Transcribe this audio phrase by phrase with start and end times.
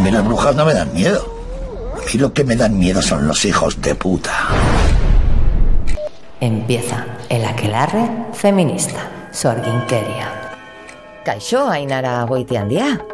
[0.00, 1.24] mí las brujas no me dan miedo.
[1.94, 4.32] A mí lo que me dan miedo son los hijos de puta.
[6.40, 9.08] Empieza el aquelarre feminista.
[9.32, 10.32] Sorginkeria.
[11.24, 13.04] Kaixo, Ainara Goitiandia.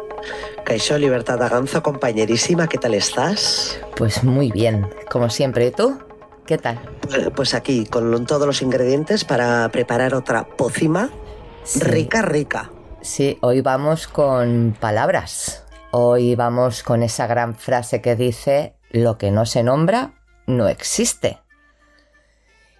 [0.63, 3.79] Kaixo, Libertad Aganzo, compañerísima, ¿qué tal estás?
[3.95, 5.67] Pues muy bien, como siempre.
[5.67, 5.99] ¿Y tú?
[6.45, 6.79] ¿Qué tal?
[7.01, 11.09] Pues, pues aquí, con todos los ingredientes para preparar otra pócima
[11.63, 11.81] Sí.
[11.81, 12.71] rica, rica.
[13.01, 15.63] Sí, hoy vamos con palabras.
[15.91, 21.39] Hoy vamos con esa gran frase que dice, lo que no se nombra, no existe.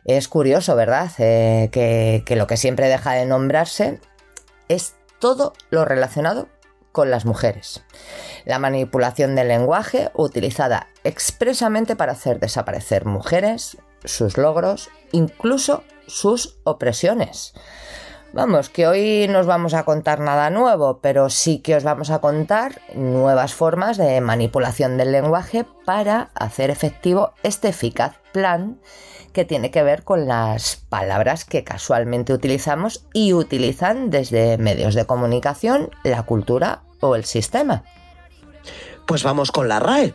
[0.03, 1.09] Es curioso, ¿verdad?
[1.17, 4.01] Eh, que, que lo que siempre deja de nombrarse
[4.67, 6.49] es todo lo relacionado
[6.91, 7.81] con las mujeres.
[8.43, 17.53] La manipulación del lenguaje utilizada expresamente para hacer desaparecer mujeres, sus logros, incluso sus opresiones.
[18.37, 22.11] Vamos, que hoy no os vamos a contar nada nuevo, pero sí que os vamos
[22.11, 28.79] a contar nuevas formas de manipulación del lenguaje para hacer efectivo este eficaz plan
[29.33, 35.07] que tiene que ver con las palabras que casualmente utilizamos y utilizan desde medios de
[35.07, 37.85] comunicación, la cultura o el sistema.
[39.07, 40.13] Pues vamos con la RAE.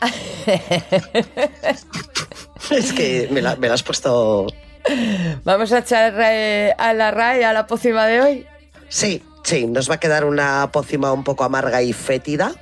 [2.70, 4.46] es que me la, me la has puesto...
[5.44, 8.46] Vamos a echar eh, a la RAE a la pócima de hoy.
[8.88, 12.54] Sí, sí, nos va a quedar una pócima un poco amarga y fétida.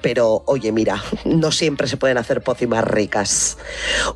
[0.00, 3.58] Pero oye, mira, no siempre se pueden hacer pócimas ricas.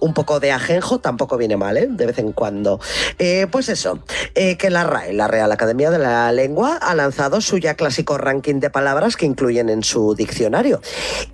[0.01, 1.89] Un poco de ajenjo tampoco viene mal, ¿eh?
[1.91, 2.81] De vez en cuando.
[3.19, 3.99] Eh, pues eso,
[4.35, 8.19] eh, que la RAE, la Real Academia de la Lengua, ha lanzado su ya clásico
[8.19, 10.81] ranking de palabras que incluyen en su diccionario.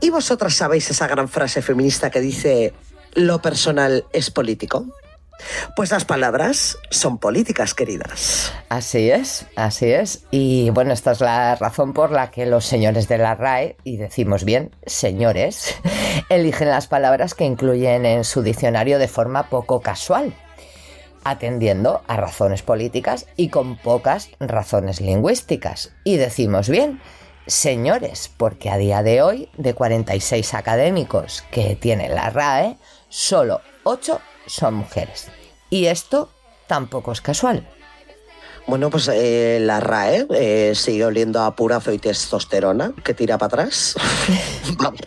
[0.00, 2.72] ¿Y vosotras sabéis esa gran frase feminista que dice,
[3.14, 4.86] lo personal es político?
[5.76, 8.52] Pues las palabras son políticas, queridas.
[8.68, 10.24] Así es, así es.
[10.30, 13.96] Y bueno, esta es la razón por la que los señores de la RAE, y
[13.96, 15.74] decimos bien, señores,
[16.28, 20.34] eligen las palabras que incluyen en su diccionario de forma poco casual,
[21.24, 25.92] atendiendo a razones políticas y con pocas razones lingüísticas.
[26.04, 27.00] Y decimos bien,
[27.46, 32.76] señores, porque a día de hoy, de 46 académicos que tiene la RAE,
[33.08, 35.28] solo 8 son mujeres.
[35.70, 36.30] Y esto
[36.66, 37.66] tampoco es casual.
[38.66, 43.48] Bueno, pues eh, la RAE eh, sigue oliendo a purazo y testosterona, que tira para
[43.48, 43.96] atrás.
[44.78, 45.00] Vamos,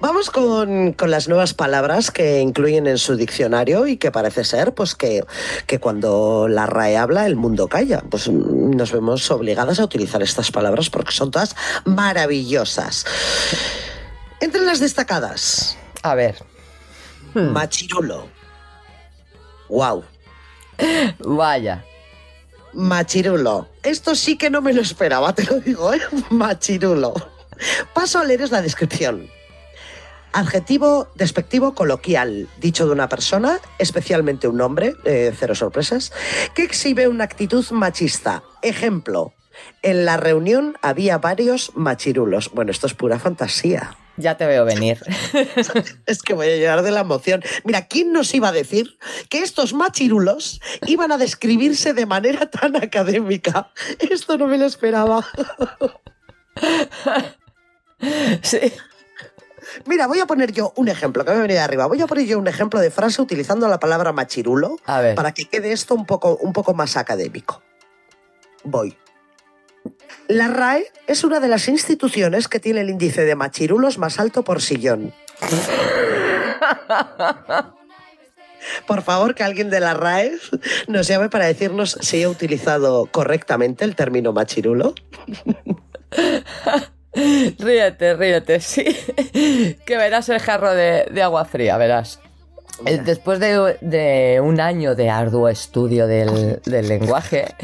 [0.00, 4.74] Vamos con, con las nuevas palabras que incluyen en su diccionario y que parece ser
[4.74, 5.24] pues que,
[5.66, 8.02] que cuando la RAE habla el mundo calla.
[8.10, 13.06] Pues mm, nos vemos obligadas a utilizar estas palabras porque son todas maravillosas.
[14.40, 16.36] Entre las destacadas, A ver,
[17.34, 18.28] machirulo.
[19.68, 20.04] Wow.
[21.18, 21.84] vaya.
[22.72, 23.68] Machirulo.
[23.82, 26.00] Esto sí que no me lo esperaba, te lo digo, ¿eh?
[26.30, 27.14] Machirulo.
[27.94, 29.28] Paso a leeros la descripción.
[30.32, 36.12] Adjetivo despectivo coloquial, dicho de una persona, especialmente un hombre, eh, cero sorpresas,
[36.56, 38.42] que exhibe una actitud machista.
[38.60, 39.32] Ejemplo,
[39.82, 42.50] en la reunión había varios machirulos.
[42.52, 43.96] Bueno, esto es pura fantasía.
[44.16, 44.98] Ya te veo venir.
[46.06, 47.42] Es que voy a llorar de la emoción.
[47.64, 48.96] Mira, ¿quién nos iba a decir
[49.28, 53.72] que estos machirulos iban a describirse de manera tan académica?
[53.98, 55.26] Esto no me lo esperaba.
[58.42, 58.72] Sí.
[59.86, 61.86] Mira, voy a poner yo un ejemplo que me venido de arriba.
[61.86, 65.14] Voy a poner yo un ejemplo de frase utilizando la palabra machirulo A ver.
[65.14, 67.62] para que quede esto un poco, un poco más académico.
[68.62, 68.96] Voy.
[70.28, 74.42] La RAE es una de las instituciones que tiene el índice de machirulos más alto
[74.42, 75.12] por sillón.
[78.86, 80.32] Por favor, que alguien de la RAE
[80.88, 84.94] nos llame para decirnos si he utilizado correctamente el término machirulo.
[87.14, 88.84] Ríete, ríete, sí.
[89.86, 92.18] Que verás el jarro de, de agua fría, verás.
[92.86, 97.54] Eh, Después de, de un año de arduo estudio del, del lenguaje,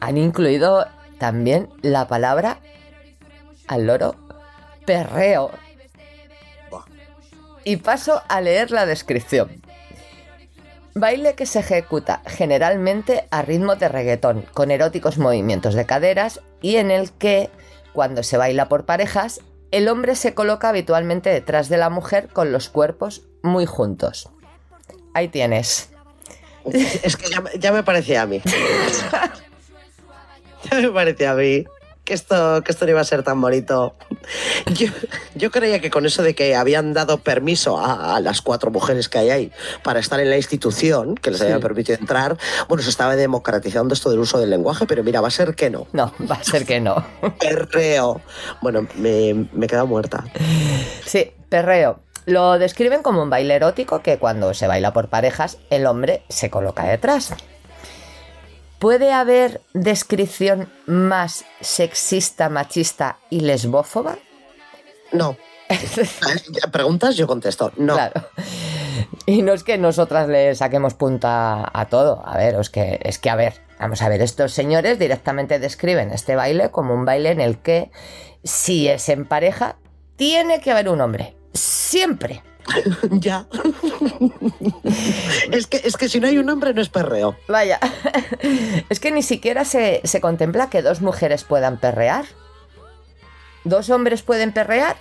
[0.00, 0.86] han incluido
[1.20, 2.58] también la palabra
[3.68, 4.16] al loro
[4.86, 5.52] perreo.
[7.62, 9.62] Y paso a leer la descripción.
[10.94, 16.76] Baile que se ejecuta generalmente a ritmo de reggaetón, con eróticos movimientos de caderas y
[16.76, 17.50] en el que,
[17.92, 19.40] cuando se baila por parejas,
[19.70, 24.30] el hombre se coloca habitualmente detrás de la mujer con los cuerpos muy juntos.
[25.14, 25.90] Ahí tienes.
[26.64, 28.42] Es que ya, ya me parecía a mí.
[30.70, 31.64] ya me parecía a mí.
[32.04, 33.94] que esto, que esto no iba a ser tan bonito.
[34.74, 34.88] Yo,
[35.34, 39.08] yo creía que con eso de que habían dado permiso a, a las cuatro mujeres
[39.08, 39.52] que hay ahí
[39.84, 41.44] para estar en la institución, que les Sí.
[41.44, 42.36] habían permitido entrar,
[42.68, 45.70] bueno, se estaba democratizando esto del uso del lenguaje, pero mira, va a ser que
[45.70, 45.86] no.
[45.92, 47.04] No, va a ser que no.
[47.38, 48.20] Perreo.
[48.60, 50.24] Bueno, me, me he quedado muerta.
[51.06, 52.00] Sí, perreo.
[52.26, 56.50] Lo describen como un baile erótico que cuando se baila por parejas, el hombre se
[56.50, 57.34] coloca detrás.
[58.80, 64.16] ¿Puede haber descripción más sexista, machista y lesbófoba?
[65.12, 65.36] No.
[66.72, 67.72] Preguntas, yo contesto.
[67.76, 67.92] No.
[67.92, 68.26] Claro.
[69.26, 72.26] Y no es que nosotras le saquemos punta a todo.
[72.26, 76.10] A ver, es que, es que, a ver, vamos a ver, estos señores directamente describen
[76.10, 77.90] este baile como un baile en el que,
[78.44, 79.76] si es en pareja,
[80.16, 81.36] tiene que haber un hombre.
[81.52, 82.42] Siempre.
[83.10, 83.46] Ya.
[85.52, 87.36] es, que, es que si no hay un hombre no es perreo.
[87.48, 87.78] Vaya.
[88.88, 92.24] Es que ni siquiera se, se contempla que dos mujeres puedan perrear.
[93.64, 94.96] ¿Dos hombres pueden perrear?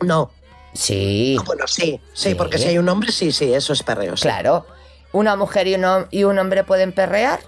[0.00, 0.30] No.
[0.74, 1.36] Sí.
[1.46, 2.34] Bueno, sí, sí, Sí.
[2.34, 4.16] porque si hay un hombre, sí, sí, eso es perreo.
[4.16, 4.22] sí.
[4.22, 4.66] Claro.
[5.12, 7.40] ¿Una mujer y un, y un hombre pueden perrear?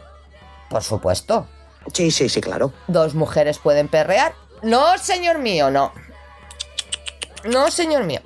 [0.68, 1.46] Por supuesto.
[1.92, 2.72] Sí, sí, sí, claro.
[2.88, 4.34] ¿Dos mujeres pueden perrear?
[4.62, 5.92] No, señor mío, no.
[7.44, 8.20] No, señor mío.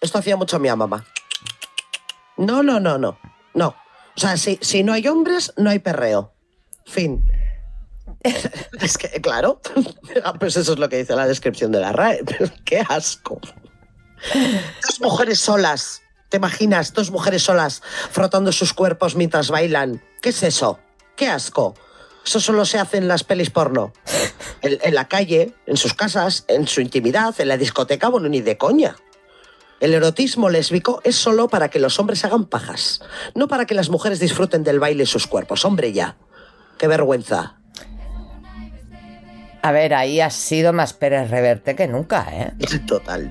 [0.00, 1.04] Esto hacía mucho mi mamá.
[2.36, 3.18] No, no, no, no.
[3.54, 3.68] No.
[4.16, 6.32] O sea, si, si no hay hombres, no hay perreo.
[6.86, 7.30] Fin.
[8.80, 9.60] es que, claro.
[10.24, 12.24] Ah, pues eso es lo que dice la descripción de la RAE.
[12.64, 13.40] Qué asco.
[14.82, 16.02] Dos mujeres solas.
[16.28, 16.92] ¿Te imaginas?
[16.92, 20.02] Dos mujeres solas frotando sus cuerpos mientras bailan.
[20.20, 20.78] ¿Qué es eso?
[21.16, 21.74] ¡Qué asco!
[22.24, 23.92] Eso solo se hace en las pelis porno.
[24.60, 28.40] En, en la calle, en sus casas, en su intimidad, en la discoteca, bueno, ni
[28.42, 28.96] de coña.
[29.80, 33.00] El erotismo lésbico es solo para que los hombres hagan pajas,
[33.34, 35.64] no para que las mujeres disfruten del baile sus cuerpos.
[35.64, 36.16] Hombre, ya.
[36.78, 37.58] Qué vergüenza.
[39.62, 42.52] A ver, ahí has sido más Pérez Reverte que nunca, ¿eh?
[42.86, 43.30] Total,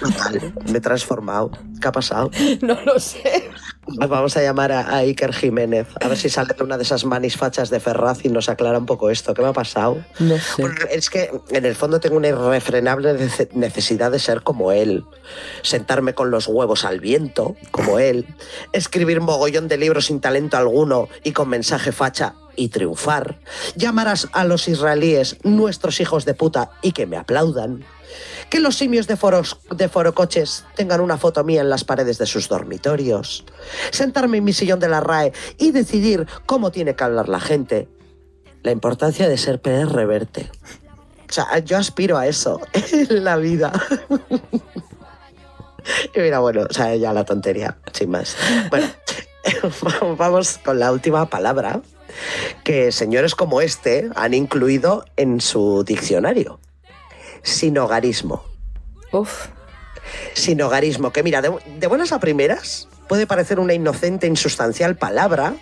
[0.00, 0.54] total.
[0.70, 1.50] Me he transformado.
[1.80, 2.30] ¿Qué ha pasado?
[2.62, 3.50] No lo sé.
[3.86, 7.04] Vamos a llamar a, a Iker Jiménez, a ver si sale de una de esas
[7.04, 9.34] manis fachas de Ferraz y nos aclara un poco esto.
[9.34, 10.04] ¿Qué me ha pasado?
[10.20, 10.62] No sé.
[10.90, 15.04] Es que en el fondo tengo una irrefrenable nece- necesidad de ser como él.
[15.62, 18.26] Sentarme con los huevos al viento, como él.
[18.72, 23.40] Escribir mogollón de libros sin talento alguno y con mensaje facha y triunfar.
[23.74, 27.84] Llamar a los israelíes nuestros hijos de puta y que me aplaudan.
[28.50, 32.26] Que los simios de, foros, de forocoches tengan una foto mía en las paredes de
[32.26, 33.44] sus dormitorios.
[33.90, 37.88] Sentarme en mi sillón de la RAE y decidir cómo tiene que hablar la gente.
[38.62, 40.50] La importancia de ser Pérez Reverte.
[41.28, 42.60] O sea, yo aspiro a eso
[42.92, 43.72] en la vida.
[46.14, 48.36] Y mira, bueno, o sea, ya la tontería, sin más.
[48.70, 48.86] Bueno,
[50.18, 51.80] vamos con la última palabra
[52.64, 56.60] que señores como este han incluido en su diccionario.
[57.42, 58.44] Sinogarismo.
[59.12, 59.48] Uf.
[60.34, 65.54] Sinogarismo, que mira, de, de buenas a primeras puede parecer una inocente, insustancial palabra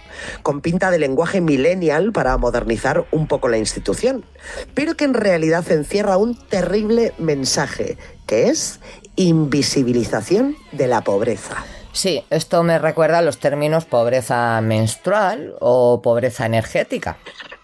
[0.43, 4.25] con pinta de lenguaje millennial para modernizar un poco la institución,
[4.73, 8.79] pero que en realidad encierra un terrible mensaje, que es
[9.17, 11.65] invisibilización de la pobreza.
[11.93, 17.19] Sí, esto me recuerda a los términos pobreza menstrual o pobreza energética.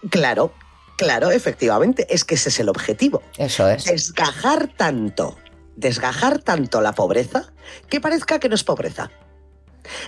[0.09, 0.51] Claro,
[0.97, 3.21] claro, efectivamente, es que ese es el objetivo.
[3.37, 3.85] Eso es.
[3.85, 5.37] Desgajar tanto,
[5.77, 7.53] desgajar tanto la pobreza
[7.89, 9.09] que parezca que no es pobreza.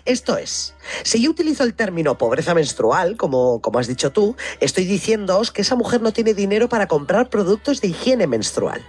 [0.04, 4.84] Esto es, si yo utilizo el término pobreza menstrual, como, como has dicho tú, estoy
[4.84, 8.86] diciéndoos que esa mujer no tiene dinero para comprar productos de higiene menstrual.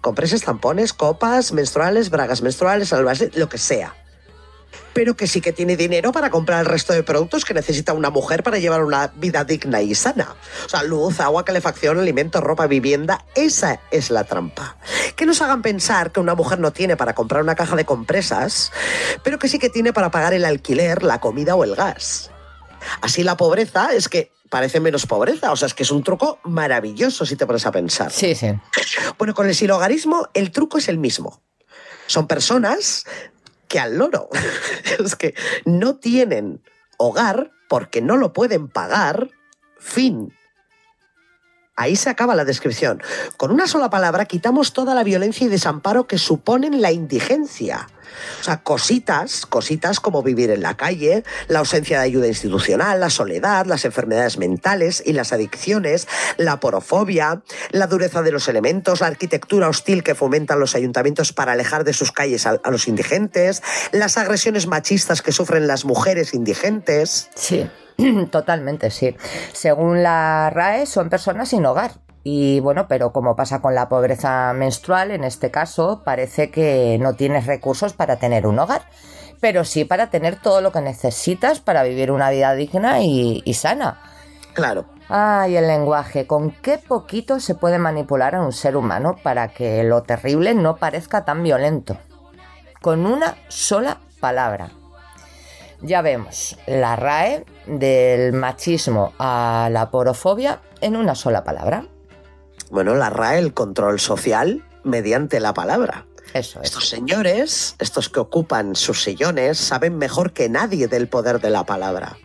[0.00, 3.94] Compreses, tampones, copas menstruales, bragas menstruales, albas, lo que sea.
[4.92, 8.10] Pero que sí que tiene dinero para comprar el resto de productos que necesita una
[8.10, 10.34] mujer para llevar una vida digna y sana.
[10.66, 13.24] O sea, luz, agua, calefacción, alimentos, ropa, vivienda.
[13.34, 14.76] Esa es la trampa.
[15.16, 18.72] Que nos hagan pensar que una mujer no tiene para comprar una caja de compresas,
[19.22, 22.30] pero que sí que tiene para pagar el alquiler, la comida o el gas.
[23.00, 25.52] Así la pobreza es que parece menos pobreza.
[25.52, 28.10] O sea, es que es un truco maravilloso si te pones a pensar.
[28.10, 28.48] Sí, sí.
[29.18, 31.42] Bueno, con el silogarismo el truco es el mismo.
[32.06, 33.04] Son personas
[33.68, 34.28] que al loro
[34.98, 35.34] es que
[35.64, 36.62] no tienen
[36.96, 39.30] hogar porque no lo pueden pagar.
[39.78, 40.34] Fin.
[41.76, 43.00] Ahí se acaba la descripción.
[43.36, 47.86] Con una sola palabra quitamos toda la violencia y desamparo que suponen la indigencia.
[48.40, 53.10] O sea, cositas, cositas como vivir en la calle, la ausencia de ayuda institucional, la
[53.10, 59.06] soledad, las enfermedades mentales y las adicciones, la porofobia, la dureza de los elementos, la
[59.08, 63.62] arquitectura hostil que fomentan los ayuntamientos para alejar de sus calles a, a los indigentes,
[63.92, 67.30] las agresiones machistas que sufren las mujeres indigentes.
[67.34, 67.68] Sí,
[68.30, 69.16] totalmente, sí.
[69.52, 71.92] Según la RAE, son personas sin hogar
[72.30, 77.14] Y bueno, pero como pasa con la pobreza menstrual, en este caso parece que no
[77.14, 78.82] tienes recursos para tener un hogar,
[79.40, 83.54] pero sí para tener todo lo que necesitas para vivir una vida digna y, y
[83.54, 84.02] sana.
[84.52, 84.84] Claro.
[85.08, 89.82] Ay, el lenguaje, con qué poquito se puede manipular a un ser humano para que
[89.82, 91.96] lo terrible no parezca tan violento.
[92.82, 94.72] Con una sola palabra.
[95.80, 101.86] Ya vemos la RAE del machismo a la porofobia en una sola palabra.
[102.70, 106.06] Bueno, la RAE, el control social mediante la palabra.
[106.34, 106.66] Eso es.
[106.66, 111.64] Estos señores, estos que ocupan sus sillones, saben mejor que nadie del poder de la
[111.64, 112.18] palabra.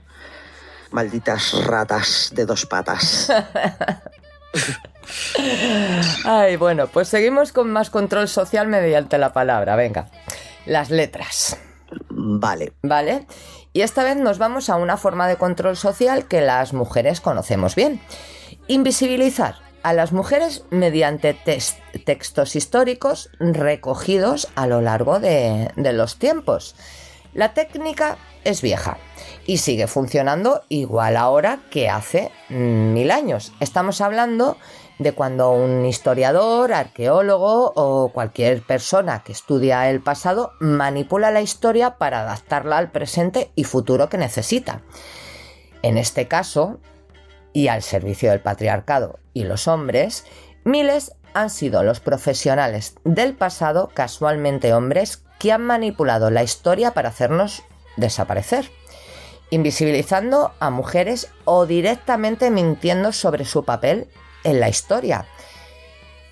[0.91, 3.31] Malditas ratas de dos patas.
[6.25, 9.75] Ay, bueno, pues seguimos con más control social mediante la palabra.
[9.75, 10.09] Venga,
[10.65, 11.57] las letras.
[12.09, 12.73] Vale.
[12.81, 13.27] ¿Vale?
[13.71, 17.75] Y esta vez nos vamos a una forma de control social que las mujeres conocemos
[17.75, 17.99] bien.
[18.67, 21.75] Invisibilizar a las mujeres mediante tex-
[22.05, 26.75] textos históricos recogidos a lo largo de, los tiempos.
[27.33, 28.97] La técnica es vieja
[29.45, 33.51] y sigue funcionando igual ahora que hace mil años.
[33.59, 34.57] Estamos hablando
[34.99, 41.97] de cuando un historiador, arqueólogo o cualquier persona que estudia el pasado manipula la historia
[41.97, 44.81] para adaptarla al presente y futuro que necesita.
[45.81, 46.79] En este caso,
[47.53, 50.25] y al servicio del patriarcado y los hombres,
[50.63, 57.09] miles han sido los profesionales del pasado, casualmente hombres, que han manipulado la historia para
[57.09, 57.63] hacernos
[57.97, 58.69] desaparecer,
[59.49, 64.07] invisibilizando a mujeres o directamente mintiendo sobre su papel
[64.43, 65.25] en la historia.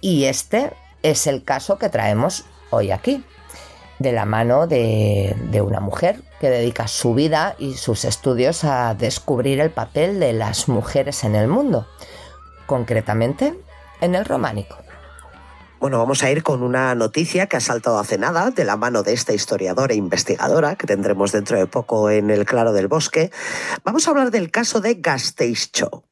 [0.01, 0.71] Y este
[1.03, 3.23] es el caso que traemos hoy aquí,
[4.01, 9.59] de la mano de, una mujer que dedica su vida y sus estudios a descubrir
[9.59, 11.87] el papel de las mujeres en el mundo,
[12.65, 13.53] concretamente
[14.01, 14.77] en el románico.
[15.79, 19.01] Bueno, vamos a ir con una noticia que ha saltado hace nada de la mano
[19.01, 23.31] de esta historiadora e investigadora que tendremos dentro de poco en el Claro del Bosque.
[23.83, 26.03] Vamos a hablar del caso de Gasteicho.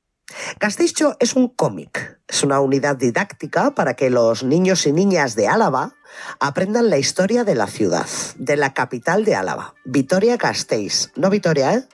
[0.59, 5.47] Gasteicho es un cómic, es una unidad didáctica para que los niños y niñas de
[5.47, 5.95] Álava
[6.39, 11.11] aprendan la historia de la ciudad, de la capital de Álava, Vitoria-Gasteiz.
[11.15, 11.87] No Vitoria, ¿eh?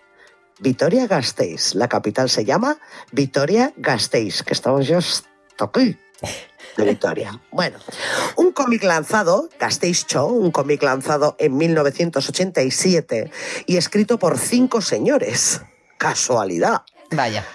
[0.60, 1.75] Vitoria-Gasteiz.
[1.75, 2.77] La capital se llama
[3.12, 5.98] Vitoria-Gasteiz, que estamos hasta aquí
[6.77, 7.39] de Vitoria.
[7.51, 7.77] Bueno,
[8.36, 13.32] un cómic lanzado, Gasteiz Show, un cómic lanzado en 1987
[13.65, 15.62] y escrito por cinco señores.
[15.98, 16.82] Casualidad.
[17.12, 17.46] Vaya.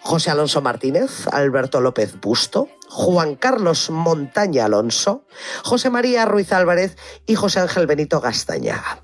[0.00, 5.24] José Alonso Martínez, Alberto López Busto, Juan Carlos Montaña Alonso,
[5.64, 9.00] José María Ruiz Álvarez y José Ángel Benito Gastañaga.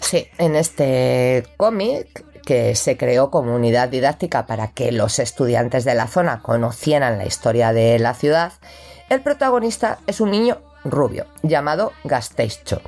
[0.00, 5.94] Sí, en este cómic que se creó como unidad didáctica para que los estudiantes de
[5.94, 8.52] la zona conocieran la historia de la ciudad,
[9.08, 12.82] el protagonista es un niño rubio llamado Gasteicho,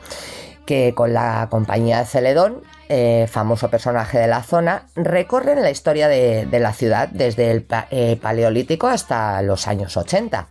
[0.66, 6.08] que con la compañía de Celedón, eh, famoso personaje de la zona, recorren la historia
[6.08, 10.48] de, de la ciudad desde el eh, Paleolítico hasta los años 80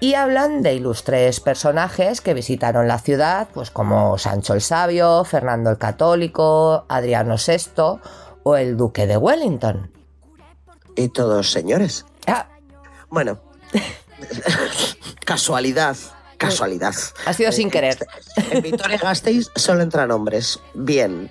[0.00, 5.70] y hablan de ilustres personajes que visitaron la ciudad, pues como Sancho el Sabio, Fernando
[5.70, 8.00] el Católico, Adriano VI
[8.42, 9.90] o el Duque de Wellington.
[10.96, 12.04] Y todos señores.
[12.26, 12.46] Ah,
[13.08, 13.38] Bueno,
[15.24, 15.96] casualidad,
[16.36, 16.94] casualidad.
[17.24, 17.98] ha sido sin querer.
[18.50, 20.58] En Vitoria Gasteiz solo entran hombres.
[20.74, 21.30] Bien.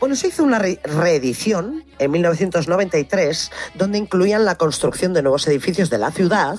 [0.00, 5.90] Bueno, se hizo una re- reedición en 1993 donde incluían la construcción de nuevos edificios
[5.90, 6.58] de la ciudad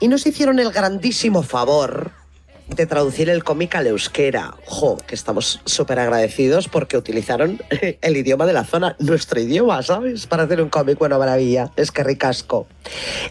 [0.00, 2.12] y nos hicieron el grandísimo favor
[2.68, 4.54] de traducir el cómic al euskera.
[4.66, 7.60] Jo, que estamos súper agradecidos porque utilizaron
[8.00, 10.26] el idioma de la zona, nuestro idioma, ¿sabes?
[10.26, 11.70] Para hacer un cómic, bueno, maravilla.
[11.76, 12.66] Es que ricasco.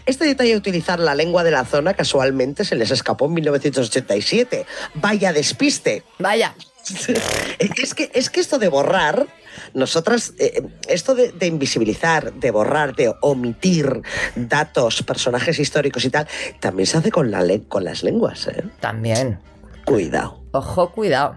[0.06, 4.66] Este detalle de utilizar la lengua de la zona casualmente se les escapó en 1987.
[4.94, 6.02] Vaya despiste.
[6.18, 6.54] Vaya,
[7.58, 9.26] Es que, es que esto de borrar,
[9.74, 14.02] nosotras, eh, esto de, de invisibilizar, de borrar, de omitir
[14.36, 16.26] datos, personajes históricos y tal,
[16.60, 18.46] también se hace con, la le- con las lenguas.
[18.48, 18.64] ¿eh?
[18.80, 19.38] también.
[19.84, 20.42] Cuidado.
[20.52, 21.36] Ojo, cuidado.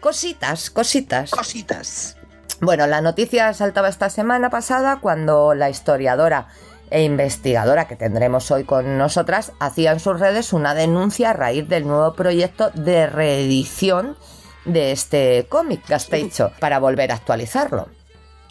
[0.00, 1.30] Cositas, cositas.
[1.30, 2.16] Cositas.
[2.60, 6.48] Bueno, la noticia saltaba esta semana pasada cuando la historiadora
[6.90, 11.68] e investigadora que tendremos hoy con nosotras hacía en sus redes una denuncia a raíz
[11.68, 14.16] del nuevo proyecto de reedición
[14.64, 17.88] de este cómic Gasteicho para volver a actualizarlo.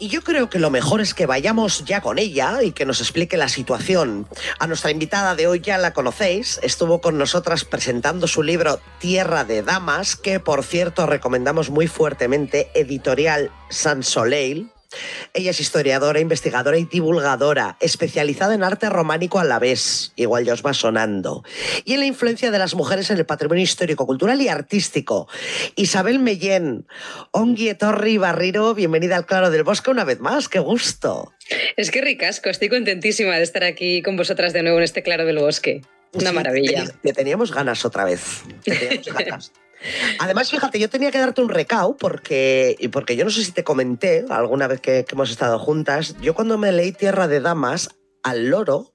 [0.02, 3.00] Y yo creo que lo mejor es que vayamos ya con ella y que nos
[3.00, 4.26] explique la situación.
[4.58, 9.44] A nuestra invitada de hoy ya la conocéis, estuvo con nosotras presentando su libro Tierra
[9.44, 14.72] de Damas, que por cierto recomendamos muy fuertemente, editorial San Soleil.
[15.34, 20.52] Ella es historiadora, investigadora y divulgadora, especializada en arte románico a la vez, igual ya
[20.52, 21.42] os va sonando,
[21.84, 25.28] y en la influencia de las mujeres en el patrimonio histórico, cultural y artístico.
[25.76, 26.86] Isabel Mellén,
[27.30, 31.32] Ongi Torri Barriro, bienvenida al Claro del Bosque una vez más, qué gusto.
[31.76, 35.24] Es que ricasco, estoy contentísima de estar aquí con vosotras de nuevo en este Claro
[35.24, 35.82] del Bosque.
[36.14, 36.84] Una maravilla.
[37.02, 38.42] Te teníamos ganas otra vez.
[38.64, 39.52] Te teníamos ganas.
[40.18, 43.64] Además, fíjate, yo tenía que darte un recao porque, porque yo no sé si te
[43.64, 47.90] comenté alguna vez que, hemos estado juntas, yo cuando me leí Tierra de Damas
[48.22, 48.94] al loro,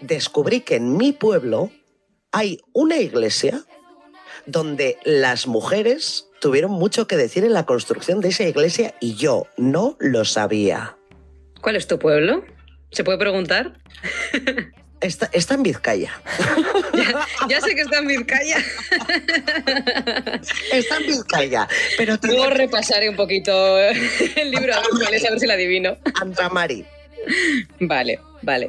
[0.00, 1.70] descubrí que en mi pueblo
[2.32, 3.64] hay una iglesia
[4.46, 9.46] donde las mujeres tuvieron mucho que decir en la construcción de esa iglesia y yo
[9.56, 10.96] no lo sabía.
[11.60, 12.44] ¿Cuál es tu pueblo?
[12.90, 13.78] ¿Se puede preguntar?
[15.00, 16.10] Está, en Vizcaya.
[17.48, 18.56] ya, sé que está en Vizcaya.
[20.72, 21.68] está en Vizcaya.
[21.96, 25.96] Pero Luego repasaré un poquito el libro a ver si la adivino.
[26.20, 26.84] Andramari.
[27.80, 28.68] Vale, vale.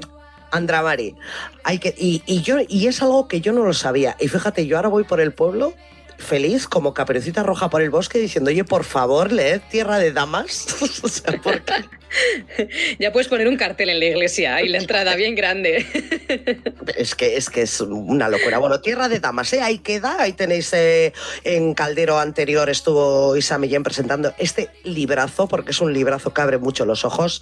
[0.51, 1.15] Andramari.
[1.63, 4.15] Hay que, y, y, yo, y es algo que yo no lo sabía.
[4.19, 5.73] Y fíjate, yo ahora voy por el pueblo
[6.19, 10.67] feliz como caperucita roja por el bosque diciendo, oye, por favor, leed Tierra de Damas.
[12.99, 15.85] ya puedes poner un cartel en la iglesia y la entrada bien grande.
[16.97, 18.57] es, que, es que es una locura.
[18.57, 19.61] Bueno, Tierra de Damas, ¿eh?
[19.61, 20.17] ahí queda.
[20.19, 25.93] Ahí tenéis eh, en Caldero anterior estuvo Isa Millén presentando este librazo, porque es un
[25.93, 27.41] librazo que abre mucho los ojos.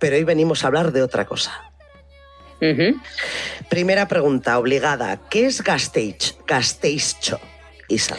[0.00, 1.72] Pero hoy venimos a hablar de otra cosa.
[3.68, 5.20] Primera pregunta obligada.
[5.30, 6.36] ¿Qué es Gasteiz?
[6.44, 7.38] Gasteicho?
[7.88, 8.16] Isa.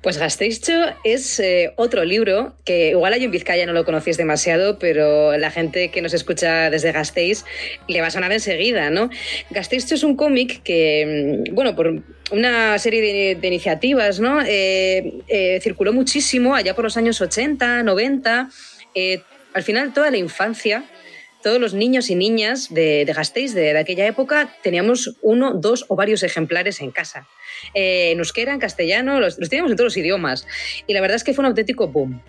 [0.00, 4.78] Pues Gasteicho es eh, otro libro que igual hay en Vizcaya no lo conocéis demasiado,
[4.78, 7.44] pero la gente que nos escucha desde Gasteiz
[7.88, 9.10] le va a sonar enseguida, ¿no?
[9.50, 12.00] Gasteicho es un cómic que, mm, bueno, por
[12.30, 14.40] una serie de, iniciativas, ¿no?
[14.46, 18.50] Eh, eh, circuló muchísimo allá por los años 80, 90.
[19.54, 20.84] al final, toda la infancia
[21.42, 25.96] todos los niños y niñas de, de Gasteiz de, aquella época teníamos uno, dos o
[25.96, 27.28] varios ejemplares en casa.
[27.74, 30.46] Eh, en euskera, en castellano, los, teníamos en todos los idiomas.
[30.86, 32.22] Y la verdad es que fue un auténtico boom.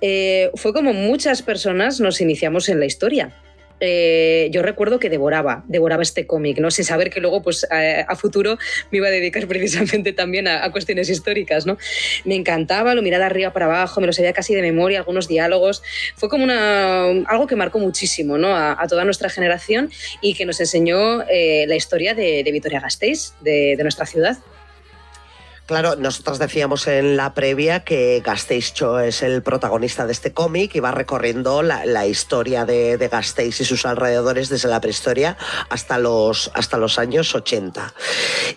[0.00, 3.34] Eh, fue como muchas personas nos iniciamos en la historia.
[3.78, 6.70] Eh, yo recuerdo que devoraba, devoraba este cómic, ¿no?
[6.70, 8.56] Sin saber que luego, pues, a, futuro
[8.90, 11.76] me iba a dedicar precisamente también a, cuestiones históricas, ¿no?
[12.24, 15.28] Me encantaba, lo miraba de arriba para abajo, me lo sabía casi de memoria, algunos
[15.28, 15.82] diálogos.
[16.14, 18.56] Fue como una, algo que marcó muchísimo, ¿no?
[18.56, 19.90] A, toda nuestra generación
[20.22, 24.38] y que nos enseñó la historia de, de Vitoria Gasteiz, de nuestra ciudad.
[25.66, 30.72] Claro, nosotros decíamos en la previa que Gasteiz Cho es el protagonista de este cómic
[30.76, 35.36] y va recorriendo la, historia de, de, Gasteiz y sus alrededores desde la prehistoria
[35.68, 37.94] hasta los, hasta los años 80.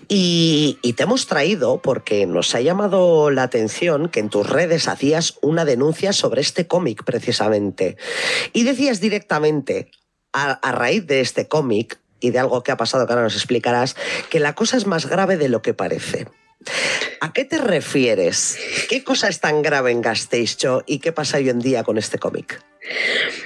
[0.08, 4.88] Y, y te hemos traído porque nos ha llamado la atención que en tus redes
[4.88, 7.98] hacías una denuncia sobre este cómic precisamente.
[8.54, 9.90] Y decías directamente,
[10.32, 13.36] a, a raíz de este cómic y de algo que ha pasado que ahora nos
[13.36, 13.96] explicarás,
[14.30, 16.28] que la cosa es más grave de lo que parece.
[17.22, 18.58] ¿A qué te refieres?
[18.90, 22.18] ¿Qué cosa es tan grave en Gasteicho y qué pasa hoy en día con este
[22.18, 22.62] cómic?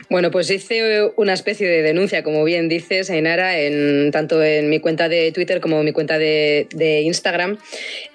[0.09, 4.79] Bueno, pues hice una especie de denuncia, como bien dices, Ainara, en, tanto en mi
[4.79, 6.67] cuenta de Twitter como en mi cuenta de,
[7.03, 7.57] Instagram,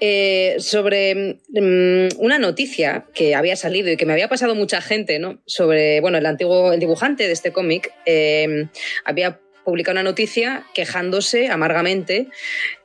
[0.01, 5.19] eh, sobre mm, una noticia que había salido y que me había pasado mucha gente,
[5.19, 5.43] ¿no?
[5.47, 8.69] Sobre, bueno, el antiguo el dibujante de este cómic eh,
[9.05, 12.29] había publicado una noticia quejándose amargamente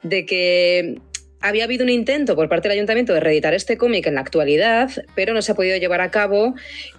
[0.02, 0.96] de que
[1.44, 4.90] había habido un intento por parte del ayuntamiento de reeditar este cómic en la actualidad,
[5.14, 6.56] pero no se ha podido llevar a cabo,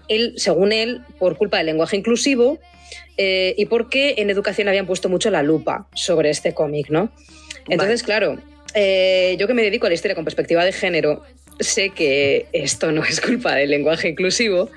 [0.07, 2.59] él, según él, por culpa del lenguaje inclusivo
[3.17, 7.11] eh, y porque en educación habían puesto mucho la lupa sobre este cómic, ¿no?
[7.71, 8.39] Entonces, claro,
[8.75, 11.25] eh, yo que me dedico a la historia con perspectiva de género,
[11.59, 14.69] sé que esto no es culpa del lenguaje inclusivo,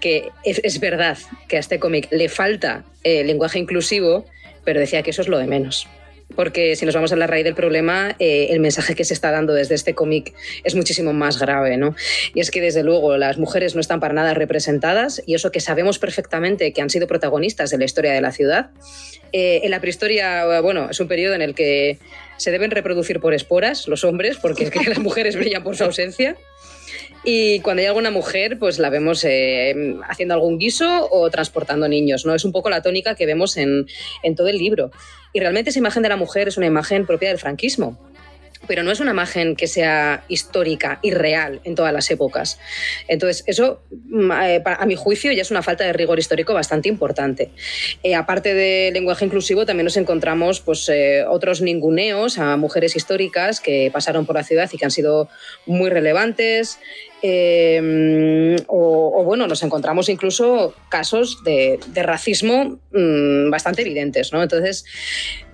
[0.00, 4.24] que es, verdad que a este cómic le falta el lenguaje inclusivo,
[4.64, 5.86] pero decía que eso es lo de menos
[6.34, 9.30] porque si nos vamos a la raíz del problema, eh, el mensaje que se está
[9.30, 10.32] dando desde este cómic
[10.64, 11.94] es muchísimo más grave, ¿no?
[12.34, 15.60] Y es que desde luego las mujeres no están para nada representadas y eso que
[15.60, 18.70] sabemos perfectamente que han sido protagonistas de la historia de la ciudad.
[19.32, 21.98] Eh, en la prehistoria, bueno, es un periodo en el que
[22.36, 25.84] se deben reproducir por esporas los hombres, porque es que las mujeres brillan por su
[25.84, 26.36] ausencia.
[27.24, 29.74] Y cuando hay alguna mujer, pues la vemos eh,
[30.08, 32.34] haciendo algún guiso o transportando niños, ¿no?
[32.34, 33.86] Es un poco la tónica que vemos en,
[34.22, 34.90] en todo el libro.
[35.32, 37.98] Y realmente esa imagen de la mujer es una imagen propia del franquismo
[38.66, 42.58] pero no es una imagen que sea histórica y real en todas las épocas.
[43.08, 46.88] Entonces, eso, mm, eh, a mi juicio, ya es una falta de rigor histórico bastante
[46.88, 47.50] importante.
[48.02, 53.60] Eh, aparte del lenguaje inclusivo, también nos encontramos pues, eh, otros ninguneos a mujeres históricas
[53.60, 55.28] que pasaron por la ciudad y que han sido
[55.66, 56.78] muy relevantes.
[57.24, 64.42] Em, o, bueno, nos encontramos incluso casos de, racismo mm, bastante evidentes, ¿no?
[64.42, 64.84] Entonces,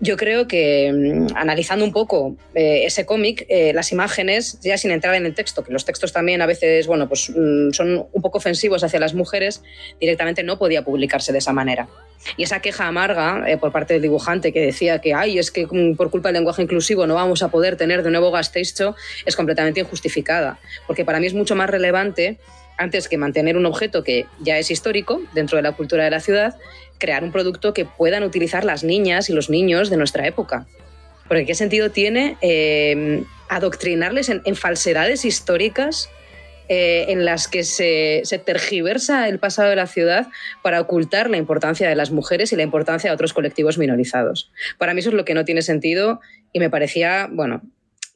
[0.01, 4.93] yo creo que mm, analizando un poco eh, ese cómic, eh, las imágenes, ya sin
[4.93, 8.23] entrar en el texto, que los textos también a veces, bueno, pues mm, son un
[8.23, 9.63] poco ofensivos hacia las mujeres,
[10.01, 11.87] directamente no podía publicarse de esa manera.
[12.37, 15.67] Y esa queja amarga eh, por parte del dibujante que decía que, ay, es que
[15.97, 19.81] por culpa del lenguaje inclusivo no vamos a poder tener de nuevo Gasteicho, es completamente
[19.81, 20.59] injustificada.
[20.87, 22.39] Porque para mí es mucho más relevante,
[22.77, 26.21] antes que mantener un objeto que ya es histórico dentro de la cultura de la
[26.21, 26.57] ciudad,
[26.99, 30.67] crear un producto que puedan utilizar las niñas y los niños de nuestra época.
[31.27, 36.09] Porque ¿qué sentido tiene eh, adoctrinarles en falsedades históricas
[36.69, 40.29] eh, en las que se, tergiversa el pasado de la ciudad
[40.63, 44.51] para ocultar la importancia de las mujeres y la importancia de otros colectivos minorizados.
[44.79, 46.21] Para mí eso es lo que no tiene sentido
[46.53, 47.63] y me parecía, bueno,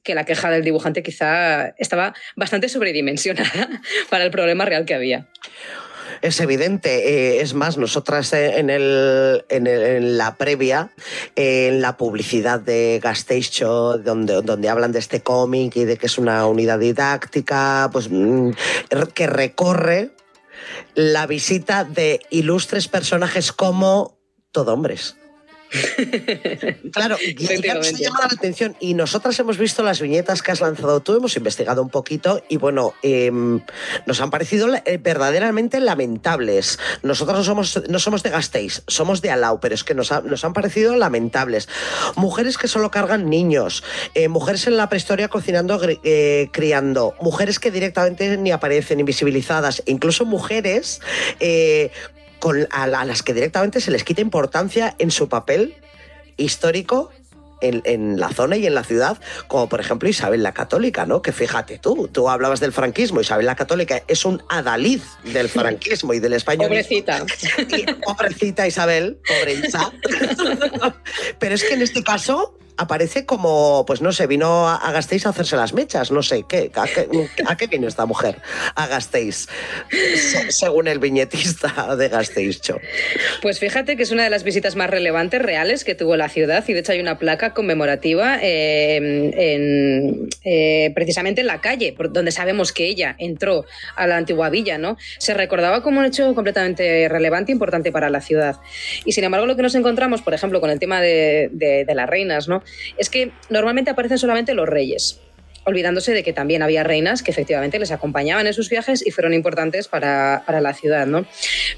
[0.03, 3.69] que la queja del dibujante quizá estaba bastante sobredimensionada
[4.11, 5.29] para el problema real que había
[6.23, 7.09] es evidente.
[7.09, 10.93] Eh, es más, nosotras en, el, en, la previa,
[11.37, 16.19] en la publicidad de Gasteicho, donde, donde hablan de este cómic y de que es
[16.19, 18.51] una unidad didáctica, pues mm,
[19.15, 20.13] que recorre
[20.95, 24.19] la visita de ilustres personajes como
[24.53, 25.17] todo hombres.
[26.93, 28.77] claro, y, llama la atención.
[28.81, 32.57] Y nosotras hemos visto las viñetas que has lanzado tú, hemos investigado un poquito y
[32.57, 33.61] bueno, em,
[34.07, 36.79] nos han parecido eh, verdaderamente lamentables.
[37.03, 40.53] Nosotros no somos, no somos de Gasteiz, somos de Alau, pero es que nos, han
[40.53, 41.69] parecido lamentables.
[42.17, 43.83] Mujeres que solo cargan niños,
[44.15, 50.25] eh, mujeres en la prehistoria cocinando, eh, criando, mujeres que directamente ni aparecen invisibilizadas, incluso
[50.25, 51.01] mujeres
[52.71, 55.77] a, las que directamente se les quita importancia en su papel
[56.37, 57.11] histórico
[57.61, 61.23] en, la zona y en la ciudad, como por ejemplo Isabel la Católica, ¿no?
[61.23, 66.13] Que fíjate tú, tú hablabas del franquismo, Isabel la Católica es un adalid del franquismo
[66.13, 66.69] y del español.
[66.69, 67.25] Pobrecita.
[68.05, 69.63] pobrecita Isabel, pobre
[71.39, 75.31] Pero es que en este caso aparece como, pues no sé, vino a, Gasteiz a
[75.31, 76.71] hacerse las mechas, no sé, ¿qué?
[76.75, 78.41] ¿A, qué, vino esta mujer
[78.75, 79.49] a Gasteiz?
[80.49, 82.61] según el viñetista de Gasteiz.
[83.41, 86.65] Pues fíjate que es una de las visitas más relevantes, reales, que tuvo la ciudad
[86.67, 92.73] y de hecho hay una placa conmemorativa em, eh, precisamente en la calle, donde sabemos
[92.73, 93.65] que ella entró
[93.97, 94.97] a la antigua villa, ¿no?
[95.19, 98.57] Se recordaba como un hecho completamente relevante e importante para la ciudad.
[99.05, 102.09] Y sin embargo lo que nos encontramos, por ejemplo, con el tema de, de las
[102.09, 102.62] reinas, ¿no?
[102.98, 105.20] Es que normalmente aparecen solamente los reyes
[105.64, 109.35] olvidándose de que también había reinas que efectivamente les acompañaban en sus viajes y fueron
[109.35, 111.25] importantes para, la ciudad, ¿no?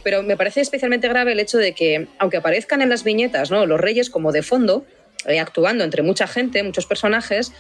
[0.02, 3.66] Pero me parece especialmente grave el hecho de que, aunque aparezcan en las viñetas ¿no?
[3.66, 4.86] los reyes como de fondo,
[5.26, 7.52] eh, actuando entre mucha gente, muchos personajes,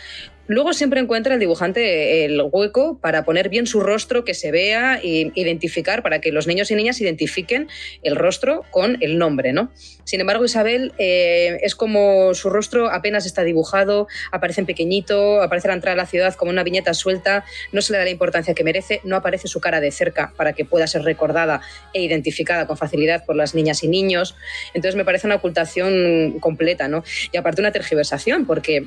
[0.46, 5.00] Luego siempre encuentra el dibujante el hueco para poner bien su rostro, que se vea
[5.02, 7.68] e identificar, para que los niños y niñas identifiquen
[8.02, 9.70] el rostro con el nombre, ¿no?
[10.04, 15.68] Sin embargo, Isabel eh, es como su rostro apenas está dibujado, aparece en pequeñito, aparece
[15.68, 18.10] a la entrada de la ciudad como una viñeta suelta, no se le da la
[18.10, 21.62] importancia que merece, no aparece su cara de cerca para que pueda ser recordada
[21.94, 24.36] e identificada con facilidad por las niñas y niños.
[24.74, 27.02] Entonces me parece una ocultación completa, ¿no?
[27.32, 28.86] Y aparte una tergiversación, porque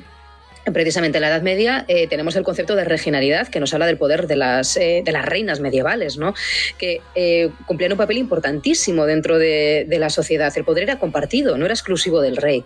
[0.72, 3.96] Precisamente en la Edad Media eh, tenemos el concepto de regionalidad que nos habla del
[3.96, 6.34] poder de las, eh, de las reinas medievales, ¿no?
[6.78, 10.52] que eh, cumplían un papel importantísimo dentro de, la sociedad.
[10.56, 12.64] El poder era compartido, no era exclusivo del rey.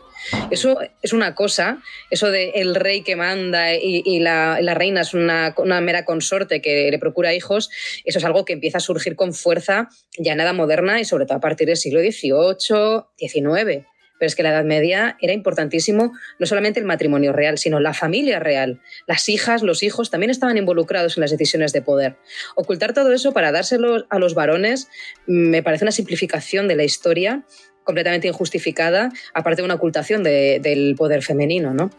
[0.50, 5.54] Eso es una cosa, eso de el rey que manda y, la, reina es una,
[5.80, 7.70] mera consorte que le procura hijos,
[8.04, 9.88] eso es algo que empieza a surgir con fuerza
[10.18, 13.91] ya en la Edad Moderna y sobre todo a partir del siglo XVIII, XIX.
[14.22, 17.92] Pero es que la Edad Media era importantísimo no solamente el matrimonio real, sino la
[17.92, 18.80] familia real.
[19.08, 22.14] Las hijas, los hijos también estaban involucrados en las decisiones de poder.
[22.54, 24.86] Ocultar todo eso para dárselo a los varones
[25.26, 27.42] me parece una simplificación de la historia
[27.82, 31.90] completamente injustificada, aparte de una ocultación del poder femenino, ¿no?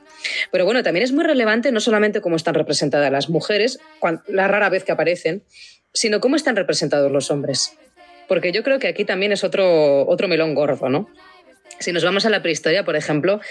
[0.50, 3.80] Pero bueno, también es muy relevante no solamente cómo están representadas las mujeres,
[4.28, 5.44] la rara vez que aparecen,
[5.94, 7.78] sino cómo están representados los hombres.
[8.30, 11.10] Porque yo creo que aquí también es otro, otro melón gordo, ¿no?
[11.80, 13.42] Si nos vamos a la prehistoria, por ejemplo,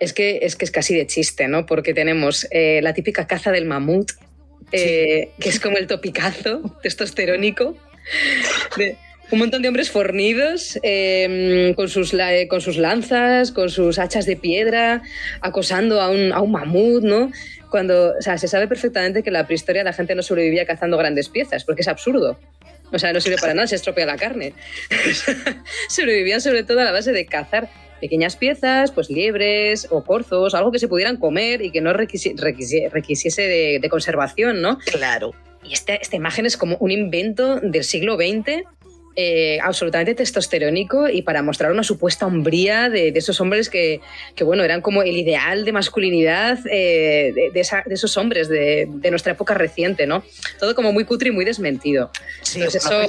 [0.00, 1.66] es que es, que es casi de chiste, ¿no?
[1.66, 4.12] Porque tenemos eh, la típica caza del mamut,
[4.72, 7.76] eh, que es como el topicazo testosterónico.
[8.76, 8.96] De,
[9.32, 12.14] un montón de hombres fornidos, em, con, sus,
[12.48, 15.02] con sus lanzas, con sus hachas de piedra,
[15.40, 17.32] acosando a un, a un mamut, ¿no?
[17.70, 20.98] Cuando, o sea, se sabe perfectamente que en la prehistoria la gente no sobrevivía cazando
[20.98, 22.38] grandes piezas, porque es absurdo.
[22.92, 24.54] O sea, no sirve para nada, se estropea la carne.
[25.88, 27.68] Sobrevivían sobre todo a la base de cazar
[28.00, 33.42] pequeñas piezas, pues liebres o corzos, algo que se pudieran comer y que no requisiese
[33.42, 34.78] de, conservación, ¿no?
[34.78, 35.34] Claro.
[35.64, 38.64] y este, esta imagen es como un invento del siglo XX
[39.14, 44.00] eh, absolutamente testosterónico y para mostrar una supuesta hombría de, esos hombres que,
[44.42, 50.06] bueno, eran como el ideal de masculinidad eh, de, esos hombres de, nuestra época reciente,
[50.06, 50.24] ¿no?
[50.58, 52.10] Todo como muy cutre y muy desmentido.
[52.40, 53.02] Sí, eso...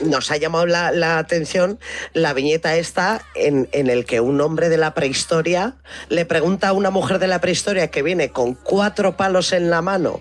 [0.00, 1.78] nos ha llamado la, atención
[2.12, 5.76] la viñeta esta en, en el que un hombre de la prehistoria
[6.10, 9.80] le pregunta a una mujer de la prehistoria que viene con cuatro palos en la
[9.80, 10.20] mano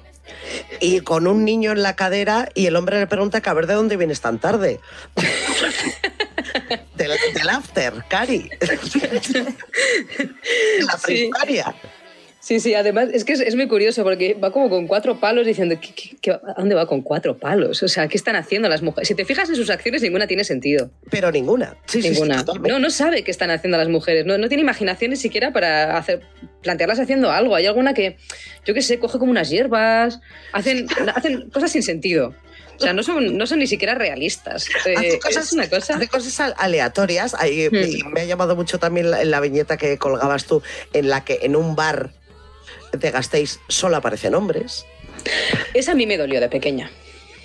[0.80, 3.68] y con un niño en la cadera y el hombre le pregunta que a ver
[3.68, 4.80] de dónde vienes tan tarde.
[6.96, 8.50] del, after, Cari.
[10.86, 10.98] la.
[10.98, 11.30] Sí,
[12.60, 16.54] sí, además es que es, muy curioso porque va como con cuatro palos diciendo, a
[16.58, 17.84] dónde va con cuatro palos?
[17.84, 19.08] O sea, ¿qué están haciendo las mujeres?
[19.08, 20.90] Si te fijas en sus acciones, ninguna tiene sentido.
[21.12, 21.78] Pero ninguna.
[21.86, 22.44] Sí, ninguna.
[22.68, 24.26] no, no sabe qué están haciendo las mujeres.
[24.26, 26.22] No, no tiene imaginación ni siquiera para hacer,
[26.64, 27.56] plantearlas haciendo algo.
[27.56, 28.18] Hay alguna que,
[28.66, 30.20] yo qué sé, coge como unas hierbas,
[30.52, 32.34] hacen, hacen cosas sin sentido.
[32.78, 34.68] O sea, no son, no son ni siquiera realistas.
[34.86, 35.98] Eh, cosas, es una cosa.
[35.98, 37.34] Hace cosas aleatorias.
[37.34, 38.14] Hmm.
[38.14, 41.58] Me ha llamado mucho también la, la, viñeta que colgabas tú, en la que en
[41.58, 42.12] un bar
[42.92, 44.86] de Gasteiz solo aparecen hombres.
[45.74, 46.90] Esa a mí me dolió de pequeña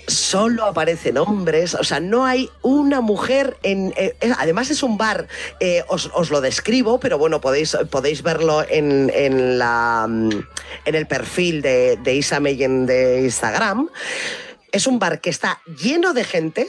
[0.07, 3.94] solo aparecen hombres, o sea, no hay una mujer en...
[3.96, 5.28] Eh, además es un bar,
[5.61, 10.30] eh, os, lo describo, pero bueno, podéis, podéis verlo en, la, mm,
[10.85, 13.88] en el perfil de, de Isa Meyen de Instagram.
[14.72, 16.66] Es un bar que está lleno de gente,